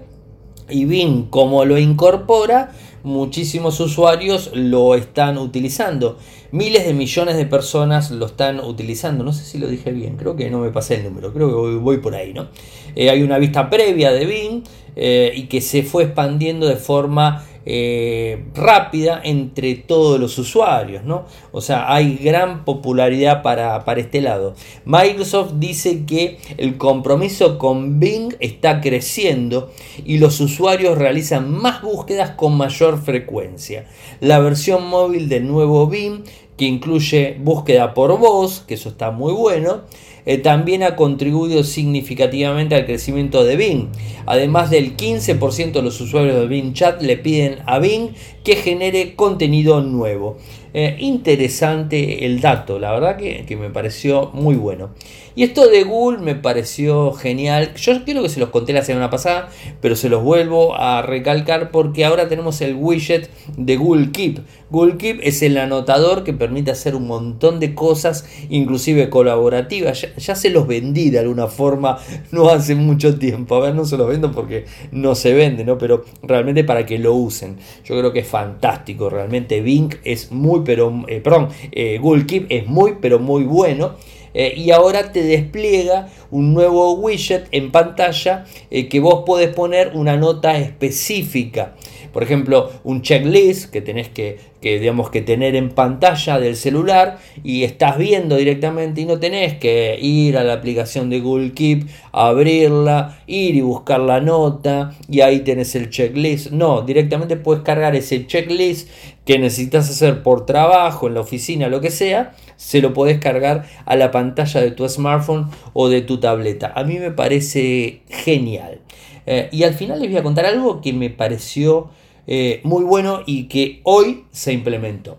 y 0.70 0.86
Bing 0.86 1.30
como 1.30 1.66
lo 1.66 1.78
incorpora 1.78 2.72
muchísimos 3.06 3.80
usuarios 3.80 4.50
lo 4.54 4.96
están 4.96 5.38
utilizando. 5.38 6.18
Miles 6.52 6.86
de 6.86 6.94
millones 6.94 7.38
de 7.38 7.46
personas 7.46 8.12
lo 8.12 8.26
están 8.26 8.60
utilizando. 8.60 9.24
No 9.24 9.32
sé 9.32 9.46
si 9.46 9.60
lo 9.60 9.68
dije 9.68 9.92
bien, 9.92 10.18
creo 10.18 10.36
que 10.36 10.50
no 10.50 10.60
me 10.60 10.72
pasé 10.72 10.96
el 10.96 11.04
número, 11.04 11.32
creo 11.32 11.50
que 11.50 11.76
voy, 11.78 11.98
por 12.00 12.16
ahí, 12.16 12.34
¿no? 12.34 12.48
Eh, 12.96 13.10
hay 13.10 13.22
una 13.22 13.38
vista 13.38 13.70
previa 13.70 14.12
de 14.12 14.26
Bing 14.26 14.64
eh, 14.96 15.32
y 15.36 15.44
que 15.44 15.62
se 15.62 15.84
fue 15.84 16.04
expandiendo 16.04 16.68
de 16.68 16.78
forma 16.78 17.46
eh, 17.68 18.46
rápida 18.54 19.20
entre 19.24 19.76
todos 19.76 20.20
los 20.20 20.38
usuarios, 20.38 21.04
¿no? 21.04 21.26
O 21.52 21.62
sea, 21.62 21.92
hay 21.92 22.18
gran 22.18 22.64
popularidad 22.64 23.42
para, 23.42 23.84
para, 23.86 24.02
este 24.02 24.22
lado. 24.22 24.54
Microsoft 24.86 25.54
dice 25.56 26.06
que 26.06 26.38
el 26.58 26.78
compromiso 26.78 27.58
con 27.58 28.00
Bing 28.00 28.36
está 28.40 28.82
creciendo 28.82 29.72
y 30.06 30.20
los 30.20 30.40
usuarios 30.42 30.98
realizan 30.98 31.52
más 31.52 31.82
búsquedas 31.82 32.32
con 32.32 32.56
mayor 32.56 33.02
frecuencia. 33.02 33.88
La 34.20 34.40
versión 34.40 34.88
móvil 34.88 35.28
del 35.28 35.48
nuevo 35.48 35.88
Bing, 35.88 36.24
que 36.58 36.66
incluye 36.66 37.38
búsqueda 37.40 37.94
por 37.94 38.18
voz, 38.20 38.64
que 38.68 38.76
eso 38.76 38.90
está 38.90 39.12
muy 39.12 39.34
bueno, 39.34 39.82
eh, 40.26 40.38
también 40.38 40.84
ha 40.84 40.96
contribuido 40.96 41.64
significativamente 41.64 42.76
al 42.76 42.86
crecimiento 42.86 43.44
de 43.44 43.56
Bing. 43.56 43.88
Además 44.26 44.70
del 44.70 44.98
15% 44.98 45.72
de 45.72 45.82
los 45.82 46.02
usuarios 46.02 46.36
de 46.40 46.48
Bing 46.48 46.74
Chat 46.74 47.02
le 47.02 47.18
piden 47.18 47.60
a 47.66 47.80
Bing 47.80 48.10
que 48.44 48.56
genere 48.56 49.16
contenido 49.16 49.82
nuevo. 49.82 50.38
Eh, 50.78 50.98
interesante 51.00 52.26
el 52.26 52.42
dato, 52.42 52.80
la 52.80 52.92
verdad 52.92 53.16
que, 53.16 53.56
me 53.56 53.70
pareció 53.70 54.32
muy 54.34 54.56
bueno. 54.56 54.90
Y 55.34 55.44
esto 55.44 55.70
de 55.70 55.86
Google 55.86 56.20
me 56.20 56.36
pareció 56.36 57.14
genial. 57.14 57.74
Yo 57.76 58.04
creo 58.04 58.22
que 58.22 58.28
se 58.28 58.42
los 58.42 58.50
conté 58.50 58.74
la 58.74 58.82
semana 58.82 59.10
pasada, 59.10 59.50
pero 59.80 59.96
se 59.96 60.10
los 60.10 60.22
vuelvo 60.22 60.76
a 60.76 61.02
recalcar 61.02 61.72
porque 61.72 62.04
ahora 62.04 62.28
tenemos 62.28 62.60
el 62.60 62.76
widget 62.76 63.30
de 63.56 63.78
Google 63.78 64.12
Keep. 64.12 64.40
Google 64.70 64.98
Keep 64.98 65.20
es 65.24 65.42
el 65.42 65.58
anotador 65.58 66.26
que 66.26 66.34
permite 66.34 66.72
hacer 66.72 66.96
un 66.96 67.08
montón 67.08 67.62
de 67.62 67.74
cosas, 67.74 68.28
inclusive 68.50 69.10
colaborativas. 69.10 70.08
Ya, 70.18 70.36
se 70.36 70.50
los 70.50 70.68
vendí 70.68 71.10
de 71.10 71.20
alguna 71.20 71.48
forma 71.48 72.00
no 72.32 72.50
hace 72.50 72.76
mucho 72.76 73.18
tiempo. 73.18 73.56
A 73.56 73.62
ver, 73.62 73.76
no 73.76 73.86
se 73.86 73.96
los 73.96 74.10
vendo 74.10 74.34
porque 74.34 74.66
no 74.92 75.16
se 75.16 75.34
vende, 75.34 75.64
¿no? 75.64 75.78
Pero 75.78 76.04
realmente 76.22 76.66
para 76.66 76.86
que 76.86 77.00
lo 77.00 77.14
usen. 77.14 77.58
Yo 77.86 77.98
creo 77.98 78.12
que 78.12 78.20
es 78.20 78.28
fantástico. 78.28 79.10
Realmente 79.10 79.62
Bing 79.62 79.96
es 80.04 80.32
muy 80.32 80.65
pero, 80.66 81.06
eh, 81.08 81.22
perdón, 81.22 81.50
eh, 81.72 81.98
Google 82.02 82.26
Keep 82.26 82.48
es 82.50 82.68
muy, 82.68 82.96
pero 83.02 83.20
muy 83.20 83.44
bueno. 83.44 83.94
Eh, 84.38 84.54
y 84.58 84.72
ahora 84.72 85.14
te 85.14 85.24
despliega 85.24 86.10
un 86.30 86.54
nuevo 86.54 86.92
widget 86.96 87.48
en 87.52 87.72
pantalla 87.72 88.44
que 88.70 89.00
vos 89.00 89.24
podés 89.26 89.54
poner 89.54 89.92
una 89.94 90.18
nota 90.18 90.58
específica. 90.58 91.74
Por 92.16 92.24
ejemplo, 92.24 92.72
un 92.86 93.02
checklist 93.02 93.70
que 93.72 93.82
tenés 93.82 94.08
que, 94.08 94.38
digamos, 94.62 95.10
que 95.10 95.22
tener 95.22 95.54
en 95.58 95.72
pantalla 95.72 96.40
del 96.40 96.56
celular 96.56 97.18
y 97.44 97.64
estás 97.64 97.98
viendo 97.98 98.38
directamente 98.38 99.02
y 99.02 99.06
no 99.06 99.20
tenés 99.20 99.56
que 99.56 99.98
ir 100.02 100.38
a 100.38 100.46
la 100.46 100.54
aplicación 100.54 101.10
de 101.10 101.20
Google 101.20 101.52
Keep, 101.52 101.90
abrirla, 102.14 103.20
ir 103.28 103.56
y 103.56 103.60
buscar 103.60 104.00
la 104.00 104.22
nota 104.22 104.96
y 105.10 105.20
ahí 105.20 105.42
tenés 105.42 105.76
el 105.76 105.90
checklist. 105.90 106.52
No, 106.52 106.84
directamente 106.84 107.36
puedes 107.36 107.64
cargar 107.64 107.98
ese 107.98 108.26
checklist 108.26 108.90
que 109.26 109.40
necesitas 109.40 109.90
hacer 109.90 110.22
por 110.24 110.46
trabajo, 110.46 111.08
en 111.08 111.16
la 111.16 111.22
oficina, 111.22 111.68
lo 111.68 111.82
que 111.82 111.90
sea, 111.90 112.36
se 112.58 112.82
lo 112.82 112.94
podés 112.94 113.20
cargar 113.20 113.66
a 113.86 113.96
la 113.96 114.12
pantalla 114.12 114.62
de 114.62 114.72
tu 114.72 114.88
smartphone 114.88 115.50
o 115.74 115.90
de 115.90 116.02
tu 116.02 116.20
tableta. 116.20 116.72
A 116.76 116.84
mí 116.84 117.00
me 117.00 117.12
parece 117.12 118.02
genial. 118.08 118.82
Eh, 119.26 119.50
y 119.52 119.64
al 119.64 119.74
final 119.74 120.00
les 120.00 120.10
voy 120.10 120.20
a 120.20 120.24
contar 120.24 120.46
algo 120.46 120.82
que 120.82 120.94
me 120.94 121.10
pareció 121.10 121.90
eh, 122.28 122.62
muy 122.64 122.84
bueno 122.84 123.22
y 123.26 123.46
que 123.46 123.82
hoy 123.84 124.26
se 124.32 124.54
implementó. 124.54 125.18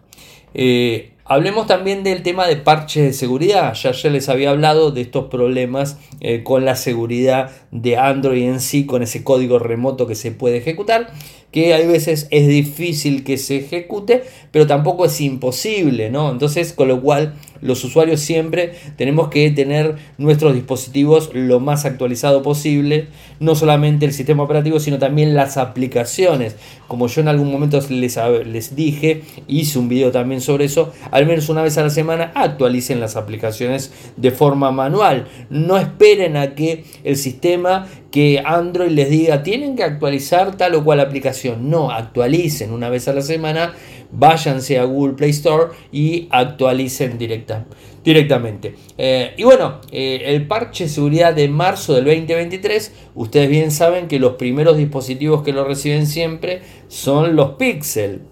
Eh, 0.54 1.10
hablemos 1.24 1.66
también 1.66 2.04
del 2.04 2.22
tema 2.22 2.46
de 2.46 2.56
parches 2.56 3.02
de 3.02 3.12
seguridad. 3.12 3.74
Ya, 3.74 3.90
ya 3.90 4.10
les 4.10 4.28
había 4.28 4.50
hablado 4.50 4.92
de 4.92 5.00
estos 5.00 5.26
problemas 5.26 5.98
con 6.44 6.64
la 6.64 6.76
seguridad 6.76 7.50
de 7.72 7.96
Android 7.96 8.44
en 8.44 8.60
sí, 8.60 8.86
con 8.86 9.02
ese 9.02 9.24
código 9.24 9.58
remoto 9.58 10.06
que 10.06 10.14
se 10.14 10.30
puede 10.30 10.58
ejecutar 10.58 11.12
que 11.56 11.72
hay 11.72 11.86
veces 11.86 12.28
es 12.30 12.48
difícil 12.48 13.24
que 13.24 13.38
se 13.38 13.56
ejecute, 13.56 14.24
pero 14.50 14.66
tampoco 14.66 15.06
es 15.06 15.18
imposible, 15.22 16.10
¿no? 16.10 16.30
Entonces, 16.30 16.74
con 16.74 16.86
lo 16.86 17.00
cual 17.00 17.32
los 17.62 17.82
usuarios 17.82 18.20
siempre 18.20 18.74
tenemos 18.98 19.28
que 19.28 19.50
tener 19.50 19.96
nuestros 20.18 20.52
dispositivos 20.52 21.30
lo 21.32 21.58
más 21.58 21.86
actualizado 21.86 22.42
posible, 22.42 23.06
no 23.40 23.54
solamente 23.54 24.04
el 24.04 24.12
sistema 24.12 24.42
operativo, 24.42 24.80
sino 24.80 24.98
también 24.98 25.34
las 25.34 25.56
aplicaciones. 25.56 26.56
Como 26.88 27.06
yo 27.06 27.22
en 27.22 27.28
algún 27.28 27.50
momento 27.50 27.80
les, 27.88 28.18
les 28.44 28.76
dije, 28.76 29.22
hice 29.48 29.78
un 29.78 29.88
video 29.88 30.12
también 30.12 30.42
sobre 30.42 30.66
eso, 30.66 30.92
al 31.10 31.24
menos 31.24 31.48
una 31.48 31.62
vez 31.62 31.78
a 31.78 31.82
la 31.82 31.88
semana 31.88 32.32
actualicen 32.34 33.00
las 33.00 33.16
aplicaciones 33.16 33.92
de 34.18 34.30
forma 34.30 34.72
manual. 34.72 35.26
No 35.48 35.78
esperen 35.78 36.36
a 36.36 36.54
que 36.54 36.84
el 37.02 37.16
sistema 37.16 37.86
que 38.10 38.42
Android 38.44 38.90
les 38.90 39.10
diga 39.10 39.42
tienen 39.42 39.76
que 39.76 39.82
actualizar 39.82 40.56
tal 40.56 40.74
o 40.74 40.84
cual 40.84 41.00
aplicación. 41.00 41.70
No, 41.70 41.90
actualicen 41.90 42.72
una 42.72 42.88
vez 42.88 43.08
a 43.08 43.12
la 43.12 43.22
semana, 43.22 43.74
váyanse 44.12 44.78
a 44.78 44.84
Google 44.84 45.14
Play 45.14 45.30
Store 45.30 45.72
y 45.92 46.28
actualicen 46.30 47.18
directa, 47.18 47.66
directamente. 48.04 48.74
Eh, 48.96 49.34
y 49.36 49.44
bueno, 49.44 49.80
eh, 49.90 50.22
el 50.26 50.46
parche 50.46 50.84
de 50.84 50.90
seguridad 50.90 51.34
de 51.34 51.48
marzo 51.48 51.94
del 51.94 52.04
2023, 52.04 52.92
ustedes 53.14 53.48
bien 53.48 53.70
saben 53.70 54.08
que 54.08 54.18
los 54.18 54.34
primeros 54.34 54.76
dispositivos 54.76 55.42
que 55.42 55.52
lo 55.52 55.64
reciben 55.64 56.06
siempre 56.06 56.62
son 56.88 57.36
los 57.36 57.52
Pixel. 57.52 58.22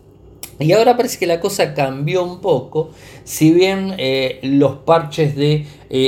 Y 0.61 0.71
ahora 0.71 0.97
parece 0.97 1.19
que 1.19 1.27
la 1.27 1.41
cosa 1.41 1.75
cambió 1.75 2.23
un 2.23 2.41
poco, 2.41 2.91
si 3.25 3.53
bien 3.53 3.95
eh, 3.99 4.39
los 4.43 4.77
parches 4.77 5.35
de 5.35 5.67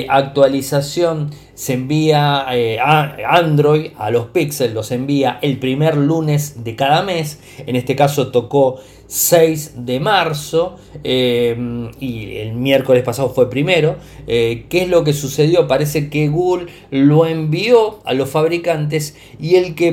actualización 0.08 1.30
se 1.56 1.72
envía 1.72 2.44
eh, 2.52 2.78
a 2.78 3.16
Android 3.30 3.92
a 3.96 4.10
los 4.10 4.26
Pixel, 4.26 4.74
los 4.74 4.92
envía 4.92 5.38
el 5.40 5.58
primer 5.58 5.96
lunes 5.96 6.62
de 6.64 6.76
cada 6.76 7.02
mes. 7.02 7.40
En 7.66 7.76
este 7.76 7.96
caso 7.96 8.30
tocó 8.30 8.78
6 9.06 9.86
de 9.86 10.00
marzo 10.00 10.76
eh, 11.04 11.56
y 12.00 12.36
el 12.36 12.54
miércoles 12.54 13.02
pasado 13.02 13.30
fue 13.30 13.48
primero. 13.48 13.96
Eh, 14.26 14.66
¿Qué 14.68 14.82
es 14.82 14.88
lo 14.88 15.04
que 15.04 15.12
sucedió? 15.12 15.66
Parece 15.66 16.10
que 16.10 16.28
Google 16.28 16.66
lo 16.90 17.26
envió 17.26 18.00
a 18.04 18.12
los 18.12 18.28
fabricantes 18.28 19.16
y 19.40 19.54
el 19.54 19.74
que 19.74 19.92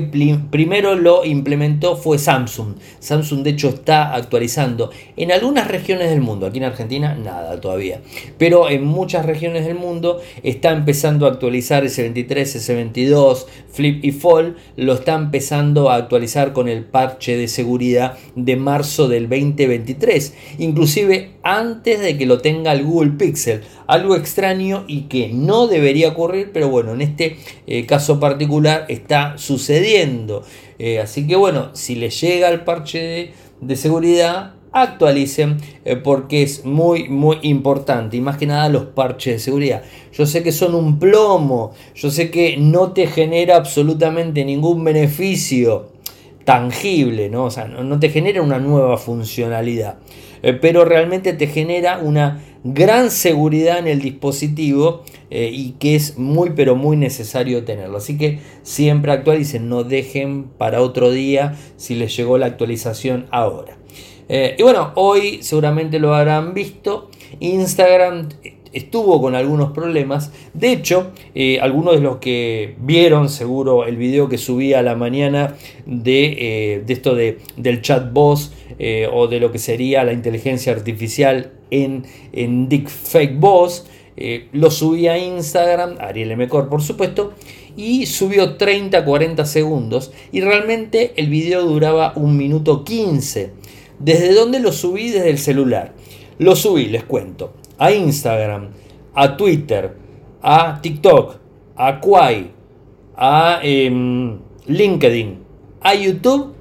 primero 0.50 0.96
lo 0.96 1.24
implementó 1.24 1.96
fue 1.96 2.18
Samsung. 2.18 2.76
Samsung 3.00 3.44
de 3.44 3.52
hecho 3.52 3.70
está 3.70 4.14
actualizando 4.16 4.92
en 5.16 5.32
algunas 5.32 5.68
regiones 5.68 6.10
del 6.10 6.22
mundo. 6.22 6.48
Aquí 6.48 6.58
en 6.58 6.66
Argentina 6.66 7.16
nada 7.16 7.62
todavía. 7.62 8.02
Pero 8.38 8.70
en 8.70 8.86
muchas 8.86 9.26
regiones 9.26 9.66
del 9.66 9.76
mundo 9.76 10.20
está 10.44 10.72
empezando 10.72 11.26
a 11.26 11.30
actualizar 11.30 11.54
actualizar 11.54 11.84
S23, 11.84 12.28
S22, 12.28 13.46
Flip 13.72 14.04
y 14.04 14.12
Fall, 14.12 14.56
lo 14.76 14.94
está 14.94 15.14
empezando 15.14 15.90
a 15.90 15.96
actualizar 15.96 16.54
con 16.54 16.68
el 16.68 16.84
parche 16.84 17.38
de 17.38 17.48
seguridad 17.48 18.18
de 18.36 18.56
marzo 18.56 19.03
del 19.08 19.30
2023, 19.30 20.34
inclusive 20.60 21.32
antes 21.44 22.00
de 22.00 22.18
que 22.18 22.26
lo 22.26 22.40
tenga 22.40 22.74
el 22.74 22.84
Google 22.84 23.12
Pixel. 23.12 23.62
Algo 23.88 24.16
extraño 24.16 24.86
y 24.88 25.04
que 25.04 25.30
no 25.30 25.68
debería 25.68 26.10
ocurrir, 26.10 26.52
pero 26.54 26.70
bueno, 26.70 26.94
en 26.94 27.02
este 27.02 27.38
eh, 27.68 27.86
caso 27.86 28.20
particular 28.20 28.86
está 28.90 29.38
sucediendo. 29.38 30.44
Eh, 30.80 31.00
así 31.00 31.28
que 31.28 31.36
bueno, 31.36 31.70
si 31.74 31.96
le 31.96 32.10
llega 32.10 32.50
el 32.50 32.62
parche 32.62 33.32
de 33.62 33.76
seguridad, 33.76 34.54
actualicen 34.74 35.58
eh, 35.86 35.96
porque 35.96 36.42
es 36.42 36.66
muy 36.66 37.08
muy 37.08 37.38
importante 37.44 38.18
y 38.18 38.22
más 38.22 38.38
que 38.38 38.48
nada 38.48 38.68
los 38.70 38.86
parches 38.86 39.36
de 39.36 39.40
seguridad 39.40 39.84
yo 40.12 40.26
sé 40.26 40.42
que 40.42 40.52
son 40.52 40.74
un 40.74 40.98
plomo 40.98 41.74
yo 41.94 42.10
sé 42.10 42.32
que 42.32 42.58
no 42.58 42.92
te 42.92 43.06
genera 43.06 43.56
absolutamente 43.56 44.44
ningún 44.44 44.84
beneficio 44.84 45.93
tangible 46.46 47.30
no 47.30 47.46
o 47.46 47.52
sea 47.52 47.66
no, 47.66 48.00
te 48.00 48.10
genera 48.10 48.42
una 48.42 48.60
nueva 48.60 48.98
funcionalidad 48.98 49.98
eh, 50.42 50.54
pero 50.54 50.86
realmente 50.86 51.34
te 51.34 51.48
genera 51.48 52.00
una 52.00 52.42
gran 52.64 53.12
seguridad 53.12 53.80
en 53.80 53.88
el 53.88 54.02
dispositivo 54.02 55.04
eh, 55.30 55.50
y 55.54 55.72
que 55.80 55.96
es 55.96 56.18
muy 56.18 56.52
pero 56.52 56.76
muy 56.76 56.98
necesario 56.98 57.64
tenerlo 57.64 57.98
así 57.98 58.18
que 58.18 58.40
siempre 58.62 59.12
actualicen 59.12 59.70
no 59.70 59.84
dejen 59.84 60.46
para 60.58 60.82
otro 60.82 61.12
día 61.12 61.56
si 61.78 61.96
les 61.96 62.16
llegó 62.16 62.38
la 62.38 62.48
actualización 62.48 63.28
ahora 63.32 63.78
eh, 64.30 64.56
y 64.58 64.64
bueno, 64.64 64.94
hoy 64.96 65.44
seguramente 65.44 66.00
lo 66.00 66.16
habrán 66.16 66.54
visto. 66.54 67.10
Instagram 67.40 68.30
estuvo 68.74 69.22
con 69.22 69.36
algunos 69.36 69.72
problemas. 69.72 70.32
De 70.54 70.72
hecho, 70.72 71.12
eh, 71.36 71.60
algunos 71.62 71.96
de 71.96 72.02
los 72.02 72.18
que 72.18 72.76
vieron 72.80 73.30
seguro 73.30 73.86
el 73.86 73.98
video 73.98 74.30
que 74.30 74.38
subí 74.38 74.74
a 74.74 74.82
la 74.82 74.96
mañana 74.96 75.56
de, 75.86 76.26
eh, 76.78 76.84
esto 76.88 77.16
de, 77.16 77.40
del 77.58 77.82
chat 77.82 78.12
boss 78.12 78.52
o 79.14 79.28
de 79.28 79.40
lo 79.40 79.52
que 79.52 79.60
sería 79.60 80.04
la 80.04 80.14
inteligencia 80.14 80.74
artificial 80.74 81.52
en, 81.70 82.06
en 82.34 82.68
Fake 82.88 83.40
Boss, 83.40 83.86
lo 84.52 84.72
subí 84.72 85.08
a 85.08 85.18
Instagram, 85.18 85.96
Ariel 86.00 86.36
Mecor 86.36 86.70
por 86.70 86.82
supuesto, 86.82 87.34
y 87.76 88.06
subió 88.06 88.58
30-40 88.58 89.46
segundos 89.46 90.12
y 90.32 90.42
realmente 90.42 91.14
el 91.18 91.30
video 91.30 91.64
duraba 91.64 92.14
un 92.16 92.38
minuto 92.38 92.84
15. 92.84 93.52
¿Desde 94.00 94.34
dónde 94.34 94.60
lo 94.60 94.72
subí? 94.72 95.10
Desde 95.10 95.30
el 95.30 95.38
celular. 95.38 95.94
Lo 96.40 96.56
subí, 96.56 96.86
les 96.88 97.04
cuento, 97.04 97.54
a 97.78 97.92
Instagram, 97.92 98.70
a 99.14 99.38
Twitter, 99.38 99.96
a 100.42 100.80
TikTok, 100.82 101.38
a 101.76 102.00
Quai, 102.00 102.52
a 103.16 103.60
em, 103.62 104.40
LinkedIn, 104.68 105.38
a 105.82 105.96
YouTube 105.96 106.54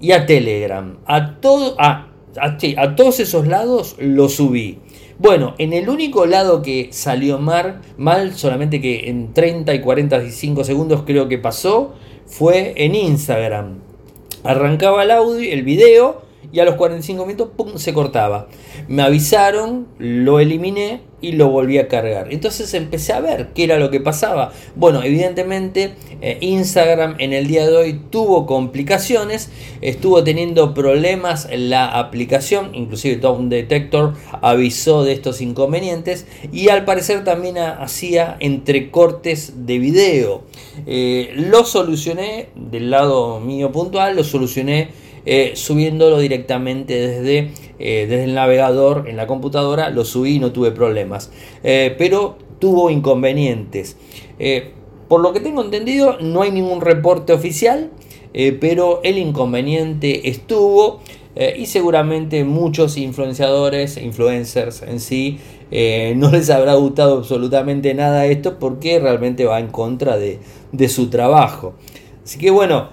y 0.00 0.12
a 0.12 0.26
Telegram. 0.26 0.98
A, 1.06 1.40
todo, 1.40 1.76
a, 1.78 2.08
a, 2.36 2.96
todos 2.96 3.20
esos 3.20 3.46
lados 3.46 3.96
lo 3.98 4.28
subí. 4.28 4.78
Bueno, 5.18 5.54
en 5.58 5.74
el 5.74 5.88
único 5.88 6.24
lado 6.24 6.62
que 6.62 6.88
salió 6.92 7.38
mal, 7.38 7.82
mal, 7.98 8.34
solamente 8.34 8.80
que 8.80 9.10
en 9.10 9.34
30 9.34 9.74
y 9.74 9.80
45 9.80 10.64
segundos 10.64 11.02
creo 11.04 11.28
que 11.28 11.36
pasó, 11.36 11.94
fue 12.26 12.72
en 12.76 12.94
Instagram. 12.94 13.80
Arrancaba 14.44 15.02
el 15.02 15.10
audio, 15.10 15.52
el 15.52 15.62
video, 15.62 16.22
y 16.52 16.60
a 16.60 16.64
los 16.64 16.74
45 16.74 17.26
minutos 17.26 17.48
¡pum! 17.56 17.76
se 17.76 17.92
cortaba. 17.92 18.48
Me 18.88 19.02
avisaron, 19.02 19.86
lo 19.98 20.40
eliminé 20.40 21.00
y 21.20 21.32
lo 21.32 21.50
volví 21.50 21.78
a 21.78 21.88
cargar. 21.88 22.32
Entonces 22.32 22.72
empecé 22.74 23.12
a 23.12 23.20
ver 23.20 23.48
qué 23.54 23.64
era 23.64 23.78
lo 23.78 23.90
que 23.90 24.00
pasaba. 24.00 24.52
Bueno, 24.74 25.02
evidentemente 25.02 25.94
eh, 26.22 26.38
Instagram 26.40 27.16
en 27.18 27.32
el 27.32 27.46
día 27.46 27.66
de 27.66 27.76
hoy 27.76 28.00
tuvo 28.10 28.46
complicaciones, 28.46 29.50
estuvo 29.80 30.24
teniendo 30.24 30.74
problemas 30.74 31.46
en 31.50 31.70
la 31.70 31.86
aplicación, 31.98 32.74
inclusive 32.74 33.16
Tom 33.16 33.48
Detector 33.48 34.14
avisó 34.40 35.04
de 35.04 35.12
estos 35.12 35.40
inconvenientes 35.40 36.26
y 36.52 36.68
al 36.68 36.84
parecer 36.84 37.24
también 37.24 37.58
hacía 37.58 38.36
entrecortes 38.40 39.66
de 39.66 39.78
video. 39.78 40.42
Eh, 40.86 41.32
lo 41.34 41.64
solucioné 41.64 42.48
del 42.54 42.90
lado 42.90 43.40
mío 43.40 43.70
puntual, 43.72 44.16
lo 44.16 44.24
solucioné 44.24 44.88
eh, 45.26 45.52
subiéndolo 45.54 46.18
directamente 46.18 46.94
desde, 46.94 47.50
eh, 47.78 48.06
desde 48.08 48.24
el 48.24 48.34
navegador 48.34 49.06
en 49.08 49.16
la 49.16 49.26
computadora, 49.26 49.90
lo 49.90 50.04
subí 50.04 50.36
y 50.36 50.38
no 50.38 50.52
tuve 50.52 50.70
problemas. 50.70 51.30
Eh, 51.62 51.94
pero 51.98 52.38
tuvo 52.58 52.90
inconvenientes. 52.90 53.96
por 55.08 55.20
lo 55.20 55.32
que 55.32 55.40
tengo 55.40 55.62
entendido, 55.62 56.18
no 56.20 56.42
hay 56.42 56.52
ningún 56.52 56.80
reporte 56.80 57.32
oficial, 57.32 57.90
pero 58.60 59.00
el 59.02 59.18
inconveniente 59.18 60.28
estuvo. 60.28 61.00
y 61.56 61.66
seguramente 61.66 62.44
muchos 62.44 62.96
influenciadores, 62.96 63.96
influencers 63.96 64.82
en 64.82 65.00
sí, 65.00 65.38
no 66.16 66.30
les 66.30 66.50
habrá 66.50 66.74
gustado 66.74 67.18
absolutamente 67.18 67.94
nada 67.94 68.26
esto 68.26 68.58
porque 68.58 69.00
realmente 69.00 69.46
va 69.46 69.58
en 69.58 69.68
contra 69.68 70.16
de, 70.16 70.38
de 70.72 70.88
su 70.88 71.08
trabajo. 71.08 71.74
Así 72.22 72.38
que 72.38 72.50
bueno, 72.50 72.90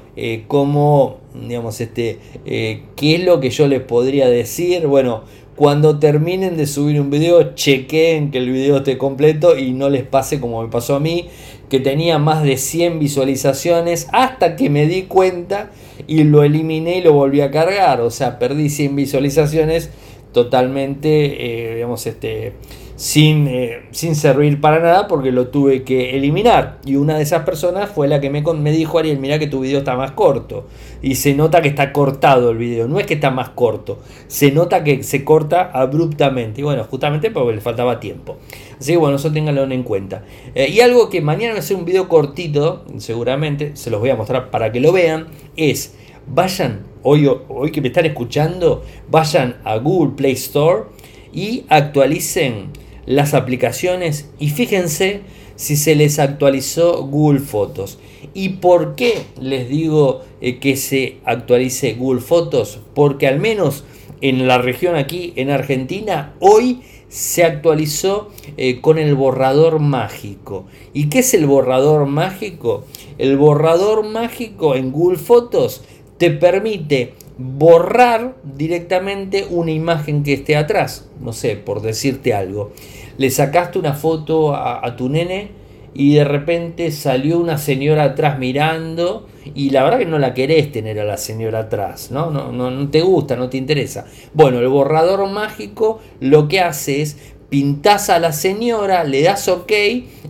como 0.47 1.17
digamos, 1.47 1.81
este, 1.81 2.19
eh, 2.45 2.83
¿qué 2.95 3.15
es 3.15 3.23
lo 3.23 3.39
que 3.39 3.49
yo 3.49 3.67
les 3.67 3.81
podría 3.81 4.27
decir? 4.27 4.87
Bueno, 4.87 5.23
cuando 5.55 5.97
terminen 5.97 6.55
de 6.55 6.67
subir 6.67 7.01
un 7.01 7.09
video, 7.09 7.55
chequeen 7.55 8.29
que 8.29 8.37
el 8.37 8.51
video 8.51 8.77
esté 8.77 8.97
completo 8.97 9.57
y 9.57 9.71
no 9.71 9.89
les 9.89 10.03
pase 10.03 10.39
como 10.39 10.61
me 10.61 10.69
pasó 10.69 10.95
a 10.95 10.99
mí, 10.99 11.29
que 11.69 11.79
tenía 11.79 12.19
más 12.19 12.43
de 12.43 12.57
100 12.57 12.99
visualizaciones 12.99 14.07
hasta 14.13 14.55
que 14.55 14.69
me 14.69 14.85
di 14.85 15.03
cuenta 15.03 15.71
y 16.05 16.23
lo 16.23 16.43
eliminé 16.43 16.99
y 16.99 17.01
lo 17.01 17.13
volví 17.13 17.41
a 17.41 17.49
cargar. 17.49 18.01
O 18.01 18.11
sea, 18.11 18.37
perdí 18.37 18.69
100 18.69 18.95
visualizaciones 18.95 19.89
totalmente, 20.31 21.71
eh, 21.71 21.75
digamos, 21.75 22.05
este 22.05 22.53
sin, 22.97 23.47
eh, 23.47 23.83
sin 23.91 24.15
servir 24.15 24.59
para 24.59 24.79
nada 24.79 25.07
porque 25.07 25.31
lo 25.31 25.47
tuve 25.47 25.83
que 25.83 26.17
eliminar. 26.17 26.79
Y 26.83 26.95
una 26.95 27.15
de 27.15 27.23
esas 27.23 27.43
personas 27.43 27.89
fue 27.89 28.07
la 28.07 28.19
que 28.19 28.29
me, 28.29 28.41
me 28.41 28.71
dijo, 28.71 28.97
Ariel, 28.97 29.19
mira 29.19 29.39
que 29.39 29.47
tu 29.47 29.61
video 29.61 29.79
está 29.79 29.95
más 29.95 30.11
corto. 30.11 30.65
Y 31.01 31.15
se 31.15 31.35
nota 31.35 31.61
que 31.61 31.69
está 31.69 31.93
cortado 31.93 32.51
el 32.51 32.57
video, 32.57 32.87
no 32.87 32.99
es 32.99 33.05
que 33.05 33.13
está 33.13 33.29
más 33.29 33.49
corto, 33.49 33.99
se 34.27 34.51
nota 34.51 34.83
que 34.83 35.03
se 35.03 35.23
corta 35.23 35.69
abruptamente. 35.71 36.61
Y 36.61 36.63
bueno, 36.63 36.83
justamente 36.83 37.29
porque 37.29 37.55
le 37.55 37.61
faltaba 37.61 37.99
tiempo. 37.99 38.37
Así 38.79 38.93
que 38.93 38.97
bueno, 38.97 39.15
eso 39.17 39.31
ténganlo 39.31 39.63
en 39.63 39.83
cuenta. 39.83 40.23
Eh, 40.55 40.67
y 40.69 40.81
algo 40.81 41.09
que 41.09 41.21
mañana 41.21 41.53
va 41.53 41.59
a 41.59 41.61
ser 41.61 41.77
un 41.77 41.85
video 41.85 42.09
cortito, 42.09 42.83
seguramente, 42.97 43.75
se 43.75 43.91
los 43.91 43.99
voy 43.99 44.09
a 44.09 44.15
mostrar 44.15 44.49
para 44.49 44.71
que 44.71 44.79
lo 44.79 44.91
vean, 44.91 45.27
es 45.55 45.95
vayan, 46.25 46.81
hoy, 47.03 47.29
hoy 47.47 47.71
que 47.71 47.79
me 47.79 47.87
están 47.89 48.05
escuchando, 48.05 48.83
vayan 49.09 49.57
a 49.63 49.77
Google 49.77 50.15
Play 50.15 50.33
Store 50.33 50.85
y 51.31 51.63
actualicen 51.69 52.71
las 53.07 53.33
aplicaciones 53.33 54.29
y 54.37 54.49
fíjense 54.49 55.21
si 55.55 55.75
se 55.75 55.95
les 55.95 56.19
actualizó 56.19 57.03
Google 57.07 57.39
Fotos. 57.39 57.97
¿Y 58.35 58.49
por 58.49 58.95
qué 58.95 59.23
les 59.41 59.67
digo 59.67 60.21
eh, 60.41 60.59
que 60.59 60.75
se 60.75 61.17
actualice 61.25 61.93
Google 61.95 62.21
Fotos? 62.21 62.79
Porque 62.93 63.25
al 63.25 63.39
menos 63.39 63.85
en 64.21 64.47
la 64.47 64.59
región 64.59 64.95
aquí, 64.95 65.33
en 65.35 65.49
Argentina, 65.49 66.35
hoy 66.39 66.81
se 67.07 67.43
actualizó 67.43 68.29
eh, 68.57 68.81
con 68.81 68.97
el 68.99 69.15
borrador 69.15 69.79
mágico. 69.79 70.65
¿Y 70.93 71.09
qué 71.09 71.19
es 71.19 71.33
el 71.33 71.47
borrador 71.47 72.05
mágico? 72.05 72.85
El 73.17 73.37
borrador 73.37 74.03
mágico 74.05 74.75
en 74.75 74.91
Google 74.91 75.17
Fotos 75.17 75.83
te 76.17 76.31
permite 76.31 77.13
borrar 77.37 78.35
directamente 78.43 79.45
una 79.49 79.71
imagen 79.71 80.23
que 80.23 80.33
esté 80.33 80.55
atrás. 80.55 81.09
No 81.19 81.33
sé, 81.33 81.55
por 81.55 81.81
decirte 81.81 82.33
algo 82.33 82.71
le 83.17 83.31
sacaste 83.31 83.79
una 83.79 83.93
foto 83.93 84.55
a, 84.55 84.95
tu 84.95 85.09
nene 85.09 85.49
y 85.93 86.15
de 86.15 86.23
repente 86.23 86.91
salió 86.91 87.39
una 87.39 87.57
señora 87.57 88.03
atrás 88.03 88.37
mirando 88.37 89.27
y 89.55 89.71
la 89.71 89.83
verdad 89.83 89.99
que 89.99 90.05
no 90.05 90.19
la 90.19 90.33
querés 90.33 90.71
tener 90.71 90.99
a 90.99 91.03
la 91.03 91.17
señora 91.17 91.59
atrás, 91.59 92.11
¿no? 92.11 92.29
No, 92.29 92.51
no, 92.51 92.69
no 92.69 92.89
te 92.89 93.01
gusta, 93.01 93.35
no 93.35 93.49
te 93.49 93.57
interesa. 93.57 94.05
Bueno, 94.33 94.59
el 94.59 94.67
borrador 94.67 95.27
mágico 95.29 95.99
lo 96.19 96.47
que 96.47 96.59
hace 96.59 97.01
es 97.01 97.17
pintas 97.49 98.09
a 98.09 98.19
la 98.19 98.33
señora, 98.33 99.03
le 99.03 99.21
das 99.21 99.47
ok 99.47 99.71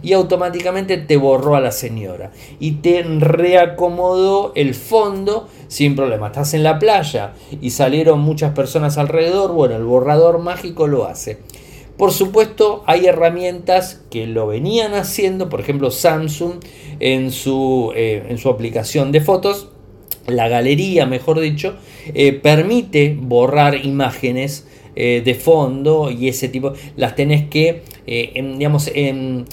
y 0.04 0.14
automáticamente 0.14 0.98
te 0.98 1.18
borró 1.18 1.56
a 1.56 1.62
la 1.62 1.72
señora 1.72 2.32
y 2.60 2.74
te 2.74 3.02
reacomodó 3.02 4.52
el 4.56 4.76
fondo 4.76 5.48
sin 5.68 5.96
problema. 5.96 6.28
Estás 6.28 6.54
en 6.54 6.64
la 6.64 6.80
playa 6.80 7.34
y 7.62 7.72
salieron 7.72 8.20
muchas 8.20 8.54
personas 8.54 8.98
alrededor, 8.98 9.54
bueno, 9.54 9.76
el 9.76 9.84
borrador 9.84 10.40
mágico 10.40 10.88
lo 10.88 11.06
hace. 11.06 11.40
Por 11.98 12.12
supuesto, 12.12 12.84
hay 12.86 13.08
herramientas 13.08 14.02
que 14.12 14.28
lo 14.28 14.46
venían 14.46 14.94
haciendo, 14.94 15.50
por 15.50 15.60
ejemplo, 15.60 15.90
Samsung 15.90 16.60
en 17.00 17.32
su, 17.32 17.92
eh, 17.96 18.28
en 18.30 18.38
su 18.38 18.50
aplicación 18.50 19.12
de 19.12 19.22
fotos, 19.22 19.70
la 20.28 20.48
galería, 20.48 21.08
mejor 21.08 21.40
dicho, 21.40 21.76
eh, 22.14 22.34
permite 22.34 23.18
borrar 23.20 23.84
imágenes 23.84 24.68
eh, 25.00 25.22
de 25.24 25.36
fondo 25.36 26.10
y 26.10 26.28
ese 26.28 26.50
tipo, 26.50 26.74
las 26.96 27.16
tenés 27.16 27.48
que 27.50 27.84
eh, 28.08 28.32
en, 28.34 28.58
digamos, 28.58 28.90
en, 28.96 29.46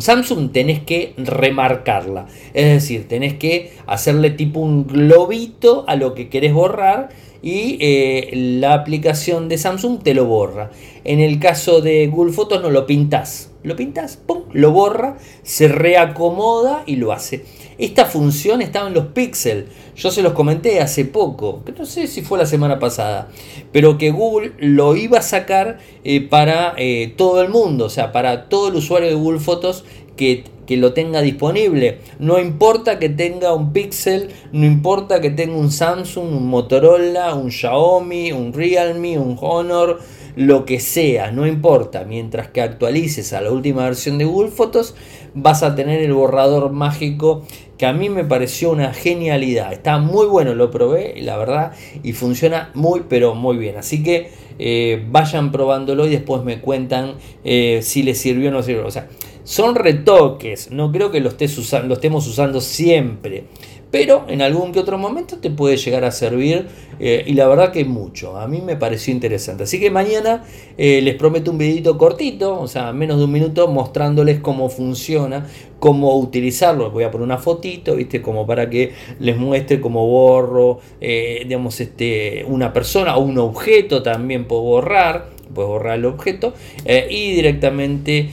Samsung 0.00 0.52
tenés 0.52 0.78
que 0.80 1.14
remarcarla. 1.16 2.28
Es 2.54 2.66
decir, 2.66 3.08
tenés 3.08 3.34
que 3.34 3.72
hacerle 3.86 4.30
tipo 4.30 4.60
un 4.60 4.86
globito 4.86 5.84
a 5.88 5.96
lo 5.96 6.14
que 6.14 6.28
querés 6.28 6.52
borrar 6.52 7.08
y 7.42 7.76
eh, 7.80 8.30
la 8.34 8.74
aplicación 8.74 9.48
de 9.48 9.58
Samsung 9.58 10.00
te 10.00 10.14
lo 10.14 10.26
borra. 10.26 10.70
En 11.02 11.18
el 11.18 11.40
caso 11.40 11.80
de 11.80 12.06
Google 12.06 12.32
Fotos 12.32 12.62
no 12.62 12.70
lo 12.70 12.86
pintas. 12.86 13.50
Lo 13.64 13.74
pintas, 13.74 14.16
¡pum! 14.16 14.42
lo 14.52 14.70
borra, 14.70 15.18
se 15.42 15.66
reacomoda 15.66 16.84
y 16.86 16.96
lo 16.96 17.10
hace. 17.10 17.44
Esta 17.78 18.06
función 18.06 18.60
estaba 18.60 18.88
en 18.88 18.94
los 18.94 19.06
Pixel. 19.06 19.68
Yo 19.94 20.10
se 20.10 20.22
los 20.22 20.32
comenté 20.32 20.80
hace 20.80 21.04
poco, 21.04 21.62
no 21.78 21.86
sé 21.86 22.08
si 22.08 22.22
fue 22.22 22.36
la 22.36 22.46
semana 22.46 22.80
pasada, 22.80 23.28
pero 23.72 23.98
que 23.98 24.10
Google 24.10 24.52
lo 24.58 24.96
iba 24.96 25.18
a 25.18 25.22
sacar 25.22 25.78
eh, 26.02 26.20
para 26.20 26.74
eh, 26.76 27.14
todo 27.16 27.40
el 27.40 27.50
mundo, 27.50 27.84
o 27.84 27.90
sea, 27.90 28.10
para 28.10 28.48
todo 28.48 28.68
el 28.68 28.74
usuario 28.74 29.08
de 29.08 29.14
Google 29.14 29.38
Fotos 29.38 29.84
que, 30.16 30.42
que, 30.66 30.76
lo 30.76 30.92
tenga 30.92 31.20
disponible. 31.20 32.00
No 32.18 32.40
importa 32.40 32.98
que 32.98 33.08
tenga 33.08 33.54
un 33.54 33.72
Pixel, 33.72 34.30
no 34.50 34.66
importa 34.66 35.20
que 35.20 35.30
tenga 35.30 35.56
un 35.56 35.70
Samsung, 35.70 36.32
un 36.32 36.48
Motorola, 36.48 37.34
un 37.34 37.52
Xiaomi, 37.52 38.32
un 38.32 38.52
Realme, 38.52 39.18
un 39.18 39.38
Honor, 39.40 40.00
lo 40.34 40.64
que 40.64 40.80
sea, 40.80 41.30
no 41.30 41.46
importa. 41.46 42.04
Mientras 42.04 42.48
que 42.48 42.60
actualices 42.60 43.32
a 43.32 43.40
la 43.40 43.52
última 43.52 43.84
versión 43.84 44.18
de 44.18 44.24
Google 44.24 44.50
Fotos, 44.50 44.94
vas 45.34 45.62
a 45.62 45.74
tener 45.74 46.00
el 46.00 46.12
borrador 46.12 46.70
mágico 46.70 47.44
que 47.78 47.86
a 47.86 47.92
mí 47.92 48.08
me 48.10 48.24
pareció 48.24 48.72
una 48.72 48.92
genialidad. 48.92 49.72
Está 49.72 49.98
muy 49.98 50.26
bueno, 50.26 50.54
lo 50.54 50.70
probé, 50.70 51.14
la 51.22 51.36
verdad, 51.36 51.72
y 52.02 52.12
funciona 52.12 52.70
muy, 52.74 53.04
pero 53.08 53.34
muy 53.36 53.56
bien. 53.56 53.76
Así 53.76 54.02
que 54.02 54.30
eh, 54.58 55.04
vayan 55.08 55.52
probándolo 55.52 56.06
y 56.06 56.10
después 56.10 56.42
me 56.42 56.60
cuentan 56.60 57.14
eh, 57.44 57.78
si 57.82 58.02
les 58.02 58.18
sirvió 58.18 58.48
o 58.48 58.52
no 58.52 58.62
sirvió. 58.64 58.86
O 58.86 58.90
sea, 58.90 59.08
son 59.44 59.76
retoques, 59.76 60.72
no 60.72 60.90
creo 60.90 61.12
que 61.12 61.20
lo, 61.20 61.28
estés 61.28 61.56
usando, 61.56 61.88
lo 61.88 61.94
estemos 61.94 62.26
usando 62.26 62.60
siempre 62.60 63.44
pero 63.90 64.26
en 64.28 64.42
algún 64.42 64.72
que 64.72 64.80
otro 64.80 64.98
momento 64.98 65.38
te 65.38 65.48
puede 65.48 65.78
llegar 65.78 66.04
a 66.04 66.10
servir 66.10 66.66
eh, 67.00 67.24
y 67.26 67.32
la 67.32 67.48
verdad 67.48 67.72
que 67.72 67.86
mucho, 67.86 68.36
a 68.36 68.46
mí 68.46 68.60
me 68.60 68.76
pareció 68.76 69.14
interesante. 69.14 69.62
Así 69.62 69.80
que 69.80 69.90
mañana 69.90 70.44
les 70.76 71.14
prometo 71.14 71.50
un 71.50 71.56
videito 71.56 71.96
cortito, 71.96 72.60
o 72.60 72.68
sea, 72.68 72.92
menos 72.92 73.16
de 73.16 73.24
un 73.24 73.32
minuto, 73.32 73.66
mostrándoles 73.66 74.40
cómo 74.40 74.68
funciona, 74.68 75.46
cómo 75.78 76.18
utilizarlo. 76.18 76.90
Voy 76.90 77.04
a 77.04 77.10
poner 77.10 77.24
una 77.24 77.38
fotito, 77.38 77.96
¿viste? 77.96 78.22
Como 78.22 78.46
para 78.46 78.68
que 78.68 78.92
les 79.20 79.36
muestre 79.36 79.80
cómo 79.80 80.06
borro, 80.06 80.80
eh, 81.00 81.40
digamos, 81.44 81.80
este, 81.80 82.44
una 82.46 82.72
persona 82.72 83.16
o 83.16 83.20
un 83.20 83.38
objeto 83.38 84.02
también 84.02 84.46
puedo 84.46 84.62
borrar 84.62 85.38
puedes 85.52 85.70
borrar 85.70 85.98
el 85.98 86.04
objeto 86.04 86.52
y 86.84 87.32
directamente 87.32 88.28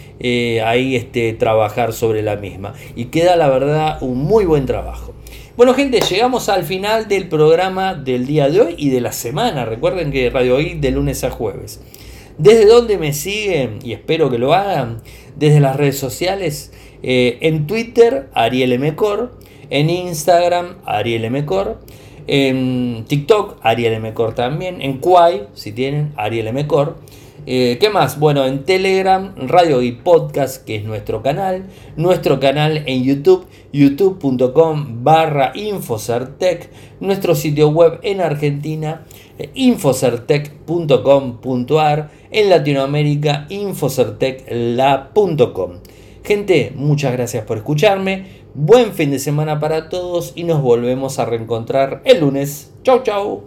ahí 0.65 0.97
este, 0.97 1.31
trabajar 1.31 1.93
sobre 1.93 2.21
la 2.21 2.36
misma 2.36 2.73
y 2.93 3.05
queda 3.05 3.38
la 3.38 3.47
verdad 3.47 4.03
un 4.03 4.17
muy 4.17 4.43
buen 4.43 4.65
trabajo 4.65 5.15
bueno, 5.58 5.73
gente, 5.73 6.01
llegamos 6.01 6.49
al 6.49 6.65
final 6.65 7.08
del 7.08 7.29
programa 7.29 7.93
del 7.93 8.27
día 8.27 8.49
de 8.49 8.60
hoy 8.60 8.75
y 8.77 8.89
de 8.89 8.99
la 8.99 9.13
semana. 9.13 9.63
Recuerden 9.63 10.12
que 10.12 10.29
Radio 10.29 10.58
Geek 10.58 10.81
de 10.81 10.91
lunes 10.91 11.23
a 11.23 11.29
jueves. 11.29 11.79
¿Desde 12.38 12.65
dónde 12.65 12.97
me 12.97 13.13
siguen? 13.13 13.79
Y 13.81 13.93
espero 13.93 14.29
que 14.29 14.38
lo 14.38 14.53
hagan. 14.53 15.01
Desde 15.38 15.62
las 15.62 15.77
redes 15.77 15.97
sociales. 15.97 16.73
Eh, 17.07 17.37
en 17.41 17.67
Twitter, 17.67 18.29
Ariel 18.33 18.79
Mcor. 18.79 19.37
En 19.69 19.91
Instagram, 19.91 20.77
Ariel 20.85 21.29
Mcor. 21.29 21.77
En 22.25 23.05
TikTok, 23.07 23.57
Ariel 23.61 24.01
Mcor 24.01 24.33
también. 24.33 24.81
En 24.81 24.97
Quai, 24.97 25.43
si 25.53 25.71
tienen, 25.71 26.13
Ariel 26.17 26.51
Mcor. 26.51 26.95
Eh, 27.45 27.77
¿Qué 27.79 27.91
más? 27.91 28.19
Bueno, 28.19 28.43
en 28.47 28.63
Telegram, 28.63 29.35
Radio 29.37 29.83
y 29.83 29.91
Podcast, 29.91 30.65
que 30.65 30.77
es 30.77 30.83
nuestro 30.83 31.21
canal. 31.21 31.67
Nuestro 31.95 32.39
canal 32.39 32.81
en 32.87 33.03
YouTube, 33.03 33.45
youtube.com 33.71 35.03
barra 35.03 35.51
Infocertec. 35.53 36.71
Nuestro 37.01 37.35
sitio 37.35 37.69
web 37.69 37.99
en 38.01 38.19
Argentina, 38.19 39.05
eh, 39.37 39.51
infocertec.com.ar. 39.53 42.09
En 42.31 42.49
Latinoamérica, 42.49 43.45
infocertecla.com. 43.49 45.71
Gente, 46.25 46.73
muchas 46.75 47.13
gracias 47.13 47.45
por 47.45 47.57
escucharme. 47.57 48.25
Buen 48.55 48.93
fin 48.93 49.11
de 49.11 49.19
semana 49.19 49.59
para 49.59 49.89
todos 49.89 50.33
y 50.35 50.43
nos 50.43 50.59
volvemos 50.59 51.19
a 51.19 51.25
reencontrar 51.25 52.01
el 52.03 52.21
lunes. 52.21 52.73
Chau, 52.81 53.03
chau. 53.03 53.43